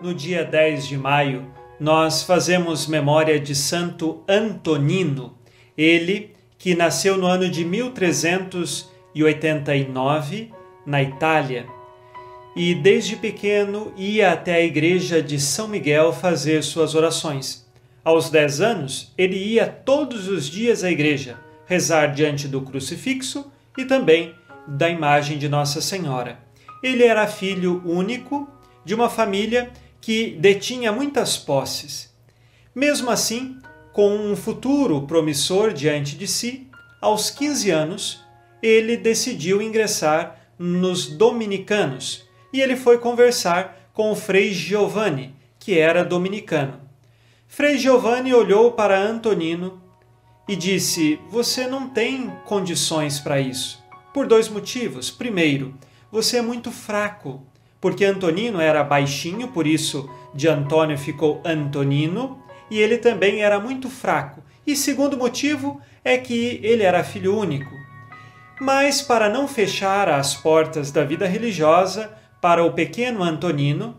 No 0.01 0.13
dia 0.13 0.45
10 0.45 0.87
de 0.87 0.97
maio, 0.97 1.45
nós 1.77 2.23
fazemos 2.23 2.87
memória 2.87 3.37
de 3.37 3.53
Santo 3.53 4.23
Antonino, 4.29 5.37
ele 5.77 6.31
que 6.57 6.73
nasceu 6.73 7.17
no 7.17 7.27
ano 7.27 7.49
de 7.49 7.65
1389 7.65 10.53
na 10.85 11.03
Itália 11.03 11.65
e 12.55 12.73
desde 12.73 13.17
pequeno 13.17 13.91
ia 13.97 14.31
até 14.31 14.55
a 14.55 14.63
igreja 14.63 15.21
de 15.21 15.37
São 15.37 15.67
Miguel 15.67 16.13
fazer 16.13 16.63
suas 16.63 16.95
orações. 16.95 17.67
Aos 18.05 18.29
10 18.29 18.61
anos, 18.61 19.11
ele 19.17 19.35
ia 19.35 19.67
todos 19.67 20.29
os 20.29 20.49
dias 20.49 20.81
à 20.81 20.89
igreja 20.89 21.45
rezar 21.67 22.07
diante 22.07 22.47
do 22.47 22.61
crucifixo 22.61 23.51
e 23.77 23.85
também 23.85 24.33
da 24.67 24.89
imagem 24.89 25.37
de 25.37 25.47
Nossa 25.47 25.81
Senhora. 25.81 26.39
Ele 26.81 27.03
era 27.03 27.27
filho 27.27 27.81
único 27.85 28.47
de 28.83 28.95
uma 28.95 29.09
família 29.09 29.71
que 29.99 30.31
detinha 30.39 30.91
muitas 30.91 31.37
posses. 31.37 32.13
Mesmo 32.73 33.09
assim, 33.09 33.57
com 33.91 34.15
um 34.15 34.35
futuro 34.35 35.01
promissor 35.03 35.73
diante 35.73 36.15
de 36.15 36.27
si, 36.27 36.67
aos 37.01 37.29
15 37.29 37.69
anos, 37.69 38.23
ele 38.61 38.95
decidiu 38.95 39.61
ingressar 39.61 40.39
nos 40.57 41.07
dominicanos 41.07 42.25
e 42.53 42.61
ele 42.61 42.75
foi 42.75 42.97
conversar 42.97 43.91
com 43.93 44.11
o 44.11 44.15
Frei 44.15 44.53
Giovanni, 44.53 45.35
que 45.59 45.77
era 45.77 46.03
dominicano. 46.03 46.79
Frei 47.47 47.77
Giovanni 47.77 48.33
olhou 48.33 48.71
para 48.71 48.99
Antonino 48.99 49.81
e 50.47 50.55
disse: 50.55 51.19
Você 51.29 51.67
não 51.67 51.89
tem 51.89 52.31
condições 52.45 53.19
para 53.19 53.39
isso. 53.39 53.83
Por 54.13 54.27
dois 54.27 54.47
motivos. 54.47 55.11
Primeiro, 55.11 55.75
você 56.11 56.37
é 56.37 56.41
muito 56.41 56.71
fraco, 56.71 57.45
porque 57.81 58.05
Antonino 58.05 58.59
era 58.59 58.83
baixinho, 58.83 59.49
por 59.49 59.67
isso 59.67 60.09
de 60.33 60.47
Antônio 60.47 60.97
ficou 60.97 61.41
Antonino, 61.45 62.41
e 62.69 62.79
ele 62.79 62.97
também 62.97 63.41
era 63.41 63.59
muito 63.59 63.89
fraco. 63.89 64.41
E 64.65 64.75
segundo 64.75 65.17
motivo 65.17 65.81
é 66.03 66.17
que 66.17 66.59
ele 66.63 66.83
era 66.83 67.03
filho 67.03 67.37
único. 67.37 67.71
Mas 68.59 69.01
para 69.01 69.29
não 69.29 69.47
fechar 69.47 70.09
as 70.09 70.35
portas 70.35 70.91
da 70.91 71.03
vida 71.03 71.27
religiosa 71.27 72.11
para 72.41 72.63
o 72.63 72.73
pequeno 72.73 73.23
Antonino, 73.23 73.95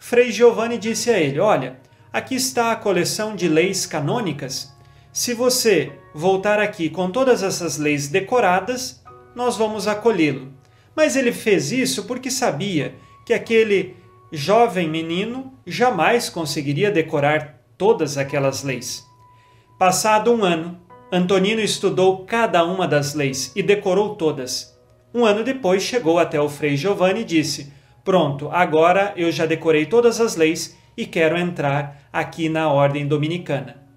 Frei 0.00 0.30
Giovanni 0.30 0.78
disse 0.78 1.10
a 1.10 1.18
ele: 1.18 1.38
Olha, 1.38 1.78
aqui 2.12 2.34
está 2.34 2.72
a 2.72 2.76
coleção 2.76 3.36
de 3.36 3.48
leis 3.48 3.84
canônicas. 3.84 4.72
Se 5.18 5.34
você 5.34 5.90
voltar 6.14 6.60
aqui 6.60 6.88
com 6.88 7.10
todas 7.10 7.42
essas 7.42 7.76
leis 7.76 8.06
decoradas, 8.06 9.02
nós 9.34 9.56
vamos 9.56 9.88
acolhê-lo. 9.88 10.52
Mas 10.94 11.16
ele 11.16 11.32
fez 11.32 11.72
isso 11.72 12.04
porque 12.04 12.30
sabia 12.30 12.94
que 13.26 13.34
aquele 13.34 13.96
jovem 14.30 14.88
menino 14.88 15.52
jamais 15.66 16.30
conseguiria 16.30 16.88
decorar 16.92 17.64
todas 17.76 18.16
aquelas 18.16 18.62
leis. 18.62 19.04
Passado 19.76 20.32
um 20.32 20.44
ano, 20.44 20.78
Antonino 21.10 21.60
estudou 21.60 22.24
cada 22.24 22.64
uma 22.64 22.86
das 22.86 23.12
leis 23.12 23.50
e 23.56 23.60
decorou 23.60 24.14
todas. 24.14 24.78
Um 25.12 25.24
ano 25.24 25.42
depois 25.42 25.82
chegou 25.82 26.20
até 26.20 26.40
o 26.40 26.48
Frei 26.48 26.76
Giovanni 26.76 27.22
e 27.22 27.24
disse: 27.24 27.72
Pronto, 28.04 28.48
agora 28.52 29.14
eu 29.16 29.32
já 29.32 29.46
decorei 29.46 29.84
todas 29.84 30.20
as 30.20 30.36
leis 30.36 30.78
e 30.96 31.04
quero 31.04 31.36
entrar 31.36 32.08
aqui 32.12 32.48
na 32.48 32.72
ordem 32.72 33.04
dominicana. 33.04 33.87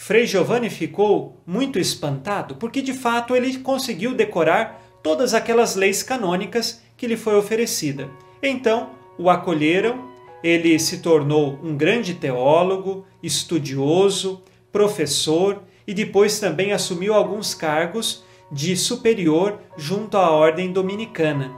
Frei 0.00 0.28
Giovanni 0.28 0.70
ficou 0.70 1.42
muito 1.44 1.76
espantado 1.76 2.54
porque 2.54 2.80
de 2.80 2.94
fato 2.94 3.34
ele 3.34 3.58
conseguiu 3.58 4.14
decorar 4.14 4.80
todas 5.02 5.34
aquelas 5.34 5.74
leis 5.74 6.04
canônicas 6.04 6.80
que 6.96 7.04
lhe 7.04 7.16
foi 7.16 7.34
oferecida. 7.34 8.08
Então 8.40 8.90
o 9.18 9.28
acolheram, 9.28 10.08
ele 10.42 10.78
se 10.78 10.98
tornou 10.98 11.58
um 11.64 11.76
grande 11.76 12.14
teólogo, 12.14 13.04
estudioso, 13.20 14.40
professor 14.70 15.64
e 15.84 15.92
depois 15.92 16.38
também 16.38 16.72
assumiu 16.72 17.12
alguns 17.12 17.52
cargos 17.52 18.22
de 18.52 18.76
superior 18.76 19.58
junto 19.76 20.16
à 20.16 20.30
ordem 20.30 20.72
dominicana. 20.72 21.52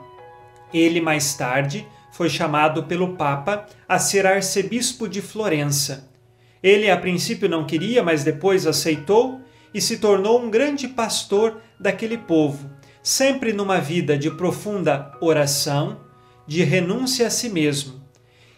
Ele 0.72 1.00
mais 1.00 1.35
tarde 1.35 1.87
foi 2.11 2.31
chamado 2.31 2.85
pelo 2.85 3.16
Papa 3.16 3.66
a 3.87 3.98
ser 3.98 4.26
arcebispo 4.26 5.07
de 5.07 5.20
Florença. 5.20 6.10
Ele 6.62 6.90
a 6.90 6.96
princípio 6.96 7.49
não 7.49 7.66
queria, 7.66 8.03
mas 8.03 8.23
depois 8.23 8.66
aceitou 8.66 9.40
e 9.73 9.81
se 9.81 9.99
tornou 9.99 10.42
um 10.42 10.51
grande 10.51 10.88
pastor 10.88 11.61
daquele 11.79 12.18
povo, 12.18 12.70
sempre 13.03 13.53
numa 13.53 13.81
vida 13.81 14.18
de 14.18 14.31
profunda 14.31 15.12
oração, 15.20 16.01
de 16.46 16.62
renúncia 16.62 17.27
a 17.27 17.31
si 17.31 17.49
mesmo. 17.49 18.01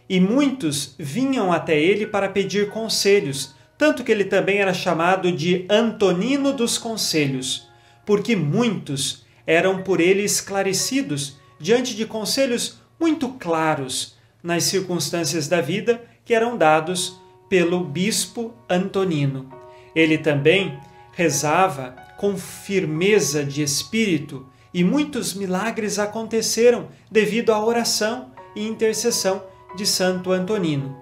E 0.09 0.19
muitos 0.19 0.95
vinham 0.99 1.53
até 1.53 1.79
ele 1.79 2.07
para 2.07 2.29
pedir 2.29 2.71
conselhos, 2.71 3.55
tanto 3.79 4.03
que 4.03 4.11
ele 4.11 4.25
também 4.25 4.59
era 4.59 4.75
chamado 4.75 5.31
de 5.31 5.65
Antonino 5.69 6.53
dos 6.53 6.79
Conselhos, 6.79 7.69
porque 8.05 8.35
muitos 8.35 9.25
eram 9.47 9.83
por 9.83 10.01
ele 10.01 10.23
esclarecidos 10.23 11.37
diante 11.59 11.95
de 11.95 12.07
conselhos 12.07 12.81
muito 12.99 13.29
claros 13.31 14.17
nas 14.43 14.65
circunstâncias 14.65 15.49
da 15.49 15.61
vida 15.61 16.03
que 16.25 16.35
eram 16.35 16.57
dados 16.57 17.21
pelo 17.53 17.85
bispo 17.85 18.55
Antonino. 18.67 19.47
Ele 19.95 20.17
também 20.17 20.79
rezava 21.13 21.95
com 22.17 22.35
firmeza 22.35 23.45
de 23.45 23.63
espírito 23.63 24.47
e 24.73 24.83
muitos 24.83 25.35
milagres 25.35 25.99
aconteceram 25.99 26.89
devido 27.11 27.53
à 27.53 27.63
oração 27.63 28.31
e 28.57 28.67
intercessão 28.67 29.43
de 29.77 29.85
Santo 29.85 30.33
Antonino. 30.33 30.97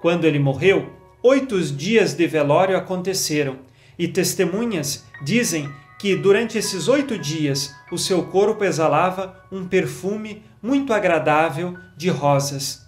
Quando 0.00 0.24
ele 0.24 0.40
morreu, 0.40 0.90
oito 1.22 1.60
dias 1.60 2.14
de 2.14 2.26
velório 2.26 2.76
aconteceram 2.76 3.58
e 3.96 4.08
testemunhas 4.08 5.04
dizem 5.24 5.70
que 6.00 6.16
durante 6.16 6.58
esses 6.58 6.88
oito 6.88 7.16
dias 7.16 7.72
o 7.92 7.96
seu 7.96 8.24
corpo 8.24 8.64
exalava 8.64 9.40
um 9.52 9.68
perfume 9.68 10.42
muito 10.60 10.92
agradável 10.92 11.76
de 11.96 12.10
rosas. 12.10 12.84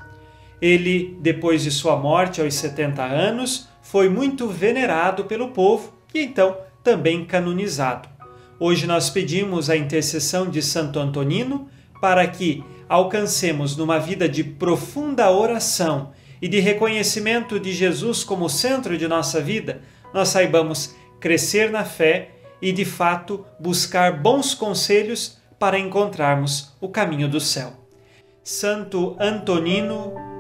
Ele, 0.65 1.15
depois 1.21 1.63
de 1.63 1.71
sua 1.71 1.95
morte 1.95 2.41
aos 2.41 2.55
70 2.55 3.05
anos, 3.05 3.69
foi 3.83 4.09
muito 4.09 4.49
venerado 4.49 5.27
pelo 5.27 5.49
povo 5.49 5.93
e 6.15 6.23
então 6.23 6.57
também 6.83 7.23
canonizado. 7.27 8.09
Hoje 8.59 8.87
nós 8.87 9.11
pedimos 9.11 9.69
a 9.69 9.77
intercessão 9.77 10.49
de 10.49 10.63
Santo 10.63 10.99
Antonino 10.99 11.69
para 12.01 12.27
que 12.27 12.65
alcancemos 12.89 13.77
numa 13.77 13.99
vida 13.99 14.27
de 14.27 14.43
profunda 14.43 15.31
oração 15.31 16.13
e 16.41 16.49
de 16.49 16.61
reconhecimento 16.61 17.61
de 17.61 17.71
Jesus 17.71 18.25
como 18.25 18.49
centro 18.49 18.97
de 18.97 19.07
nossa 19.07 19.43
vida, 19.43 19.83
nós 20.15 20.31
saibamos 20.31 20.95
crescer 21.21 21.71
na 21.71 21.85
fé 21.85 22.31
e 22.63 22.73
de 22.73 22.87
fato 22.87 23.45
buscar 23.61 24.19
bons 24.23 24.55
conselhos 24.55 25.37
para 25.59 25.79
encontrarmos 25.79 26.73
o 26.81 26.89
caminho 26.89 27.29
do 27.29 27.39
céu. 27.39 27.85
Santo 28.43 29.15
Antonino, 29.19 30.24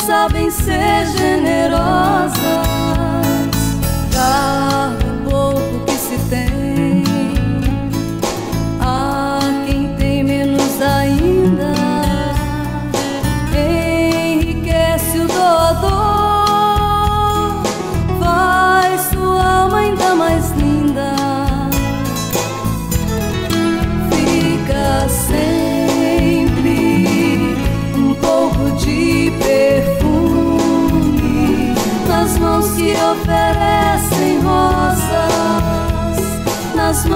Sabem 0.00 0.50
ser 0.50 1.06
generosas. 1.06 2.89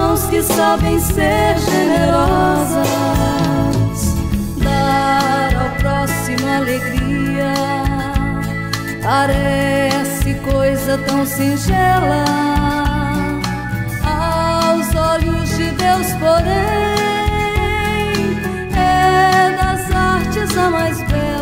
Mãos 0.05 0.25
que 0.27 0.41
sabem 0.43 0.99
ser 0.99 1.57
generosas. 1.57 2.85
Dar 4.57 5.55
ao 5.55 5.69
próximo 5.77 6.47
alegria 6.47 7.53
parece 9.01 10.35
coisa 10.51 10.97
tão 10.99 11.25
singela 11.25 12.23
aos 14.03 14.95
olhos 14.95 15.49
de 15.57 15.71
Deus, 15.71 16.07
porém, 16.19 16.55
é 18.75 19.57
das 19.57 19.91
artes 19.91 20.57
a 20.57 20.69
mais 20.69 20.97
bela. 21.03 21.34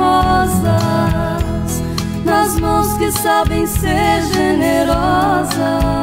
Rosas, 0.00 1.82
nas 2.24 2.58
mãos 2.58 2.96
que 2.96 3.12
sabem 3.12 3.66
ser 3.66 4.22
generosas. 4.32 5.99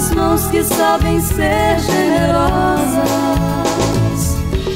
Nas 0.00 0.10
mãos 0.12 0.46
que 0.46 0.64
sabem 0.64 1.20
ser 1.20 1.78
generosas. 1.78 3.04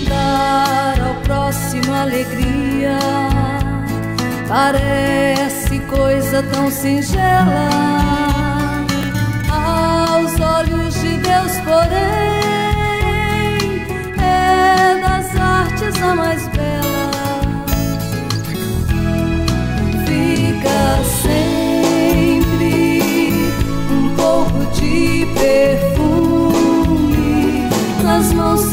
Dar 0.07 1.01
ao 1.01 1.14
próximo 1.22 1.95
alegria 1.95 2.99
parece 4.47 5.79
coisa 5.81 6.43
tão 6.53 6.70
singela 6.70 7.70
aos 9.51 10.39
olhos 10.39 10.95
de 11.01 11.16
Deus, 11.16 11.53
porém, 11.64 12.83
é 14.20 15.01
das 15.01 15.35
artes 15.41 16.03
a 16.03 16.14
mais 16.14 16.47
bela. 16.49 17.64
Fica 20.07 21.03
sempre 21.22 21.44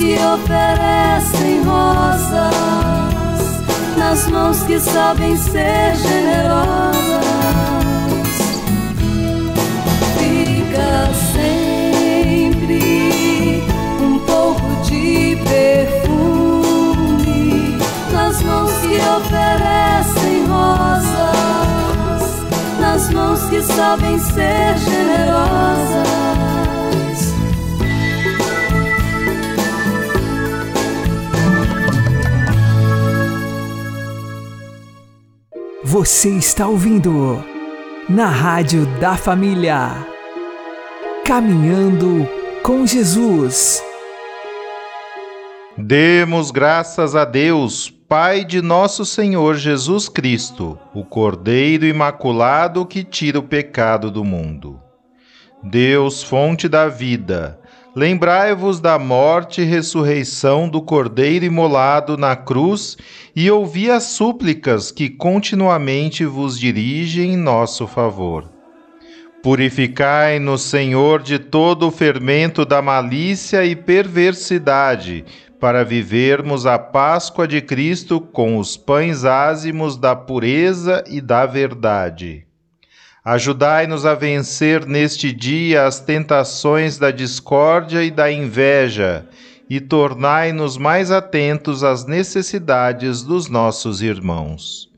que 0.01 0.15
oferecem 0.15 1.61
rosas, 1.63 2.55
nas 3.95 4.27
mãos 4.29 4.63
que 4.63 4.79
sabem 4.79 5.37
ser 5.37 5.95
generosas. 5.95 7.23
Fica 10.17 11.07
sempre 11.33 12.81
um 14.01 14.17
pouco 14.25 14.61
de 14.85 15.37
perfume 15.47 16.17
nas 18.11 18.41
mãos 18.41 18.71
que 18.81 18.95
oferecem 18.97 20.47
rosas, 20.47 22.23
nas 22.79 23.07
mãos 23.11 23.43
que 23.51 23.61
sabem 23.61 24.17
ser 24.17 24.79
generosas. 24.79 26.20
Você 35.91 36.29
está 36.29 36.69
ouvindo 36.69 37.43
na 38.07 38.27
Rádio 38.27 38.85
da 39.01 39.17
Família. 39.17 39.89
Caminhando 41.25 42.25
com 42.63 42.87
Jesus. 42.87 43.83
Demos 45.77 46.49
graças 46.49 47.13
a 47.13 47.25
Deus, 47.25 47.89
Pai 47.89 48.45
de 48.45 48.61
nosso 48.61 49.05
Senhor 49.05 49.55
Jesus 49.55 50.07
Cristo, 50.07 50.79
o 50.93 51.03
Cordeiro 51.03 51.85
Imaculado 51.85 52.85
que 52.85 53.03
tira 53.03 53.39
o 53.39 53.43
pecado 53.43 54.09
do 54.09 54.23
mundo. 54.23 54.79
Deus, 55.61 56.23
fonte 56.23 56.69
da 56.69 56.87
vida, 56.87 57.59
lembrai-vos 57.95 58.79
da 58.79 58.97
morte 58.97 59.61
e 59.61 59.65
ressurreição 59.65 60.69
do 60.69 60.81
Cordeiro 60.81 61.45
imolado 61.45 62.17
na 62.17 62.35
cruz 62.35 62.97
e 63.35 63.49
ouvi 63.51 63.89
as 63.89 64.03
súplicas 64.03 64.91
que 64.91 65.09
continuamente 65.09 66.25
vos 66.25 66.59
dirigem 66.59 67.33
em 67.33 67.37
nosso 67.37 67.85
favor. 67.87 68.49
Purificai-nos, 69.43 70.61
Senhor, 70.61 71.21
de 71.21 71.39
todo 71.39 71.87
o 71.87 71.91
fermento 71.91 72.63
da 72.63 72.81
malícia 72.81 73.65
e 73.65 73.75
perversidade, 73.75 75.25
para 75.59 75.83
vivermos 75.83 76.65
a 76.65 76.77
Páscoa 76.77 77.47
de 77.47 77.61
Cristo 77.61 78.21
com 78.21 78.57
os 78.57 78.77
pães 78.77 79.25
ázimos 79.25 79.97
da 79.97 80.15
pureza 80.15 81.03
e 81.07 81.19
da 81.19 81.45
verdade. 81.45 82.45
Ajudai-nos 83.23 84.03
a 84.03 84.15
vencer 84.15 84.83
neste 84.87 85.31
dia 85.31 85.85
as 85.85 85.99
tentações 85.99 86.97
da 86.97 87.11
discórdia 87.11 88.03
e 88.03 88.09
da 88.09 88.31
inveja, 88.31 89.27
e 89.69 89.79
tornai-nos 89.79 90.75
mais 90.75 91.11
atentos 91.11 91.83
às 91.83 92.03
necessidades 92.03 93.21
dos 93.21 93.47
nossos 93.47 94.01
irmãos. 94.01 94.89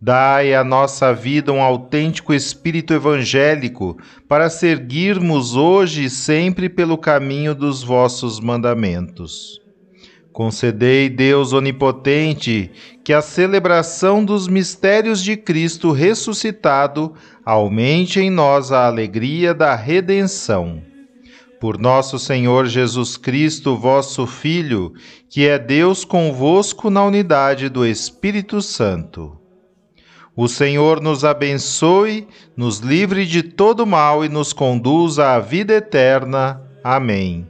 Dai 0.00 0.54
à 0.54 0.64
nossa 0.64 1.12
vida 1.12 1.52
um 1.52 1.60
autêntico 1.60 2.32
espírito 2.32 2.94
evangélico 2.94 3.98
para 4.26 4.48
seguirmos 4.48 5.54
hoje 5.54 6.04
e 6.04 6.08
sempre 6.08 6.66
pelo 6.70 6.96
caminho 6.96 7.54
dos 7.54 7.82
vossos 7.82 8.40
mandamentos. 8.40 9.59
Concedei, 10.32 11.08
Deus 11.08 11.52
onipotente, 11.52 12.70
que 13.02 13.12
a 13.12 13.20
celebração 13.20 14.24
dos 14.24 14.46
mistérios 14.46 15.22
de 15.22 15.36
Cristo 15.36 15.90
ressuscitado 15.90 17.14
aumente 17.44 18.20
em 18.20 18.30
nós 18.30 18.70
a 18.70 18.86
alegria 18.86 19.52
da 19.52 19.74
redenção. 19.74 20.82
Por 21.60 21.78
nosso 21.78 22.18
Senhor 22.18 22.66
Jesus 22.66 23.16
Cristo, 23.16 23.76
vosso 23.76 24.26
Filho, 24.26 24.94
que 25.28 25.46
é 25.46 25.58
Deus 25.58 26.04
convosco 26.04 26.88
na 26.88 27.04
unidade 27.04 27.68
do 27.68 27.84
Espírito 27.84 28.62
Santo. 28.62 29.36
O 30.36 30.48
Senhor 30.48 31.02
nos 31.02 31.24
abençoe, 31.24 32.26
nos 32.56 32.78
livre 32.78 33.26
de 33.26 33.42
todo 33.42 33.84
mal 33.84 34.24
e 34.24 34.28
nos 34.28 34.52
conduza 34.52 35.34
à 35.34 35.40
vida 35.40 35.74
eterna. 35.74 36.62
Amém. 36.82 37.49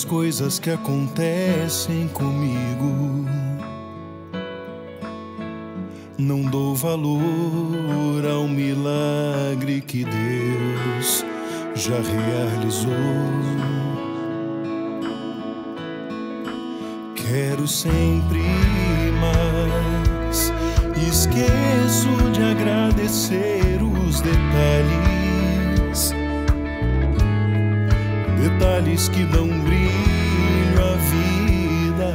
as 0.00 0.04
coisas 0.06 0.58
que 0.58 0.70
acontecem 0.70 2.08
comigo. 2.08 3.26
Não 6.16 6.42
dou 6.42 6.74
valor 6.74 7.20
ao 8.26 8.48
milagre 8.48 9.82
que 9.82 10.04
Deus 10.04 11.22
já 11.74 12.00
realizou. 12.00 12.90
Quero 17.14 17.68
sempre 17.68 18.40
mais, 19.20 20.50
esqueço 21.10 22.08
de 22.32 22.42
agradecer 22.42 23.82
os 23.82 24.22
detalhes 24.22 25.19
detalhes 28.60 29.08
que 29.08 29.24
dão 29.24 29.48
brilho 29.48 30.78
à 30.78 30.96
vida. 31.08 32.14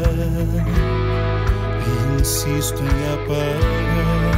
e 1.82 2.22
Insisto 2.22 2.84
em 2.84 3.14
apagar. 3.14 4.35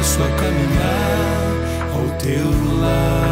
começo 0.00 0.22
a 0.22 0.28
caminhar 0.30 1.92
ao 1.92 2.16
teu 2.16 2.80
lado. 2.80 3.29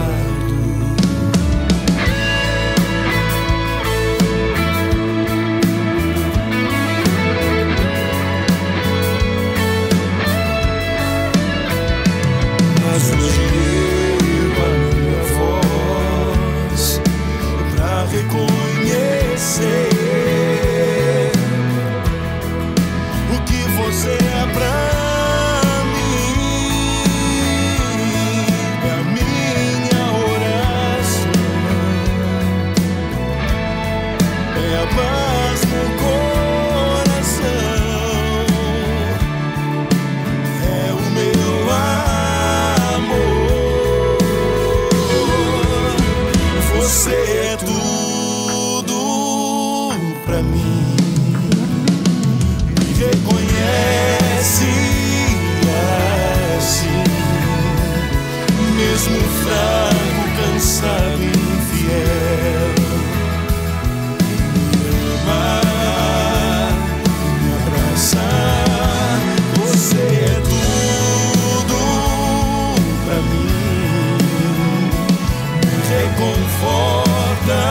conforta, 76.28 77.62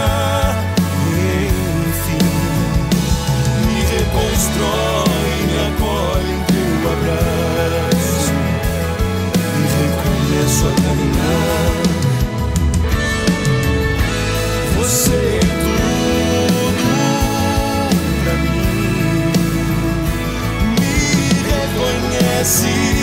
enfim, 1.88 2.26
me 3.66 3.78
reconstrói, 3.82 5.32
me 5.47 5.58
acolhe 5.68 6.32
em 6.32 6.41
teu 6.45 6.74
abraço 6.93 8.34
e 9.53 9.64
recomeço 9.78 10.64
a 10.66 10.74
caminhar. 10.82 11.72
Você 14.78 15.16
é 15.16 15.45
tudo 15.62 16.84
pra 18.24 18.34
mim, 18.34 18.72
me 20.80 20.95
reconhece. 21.51 22.97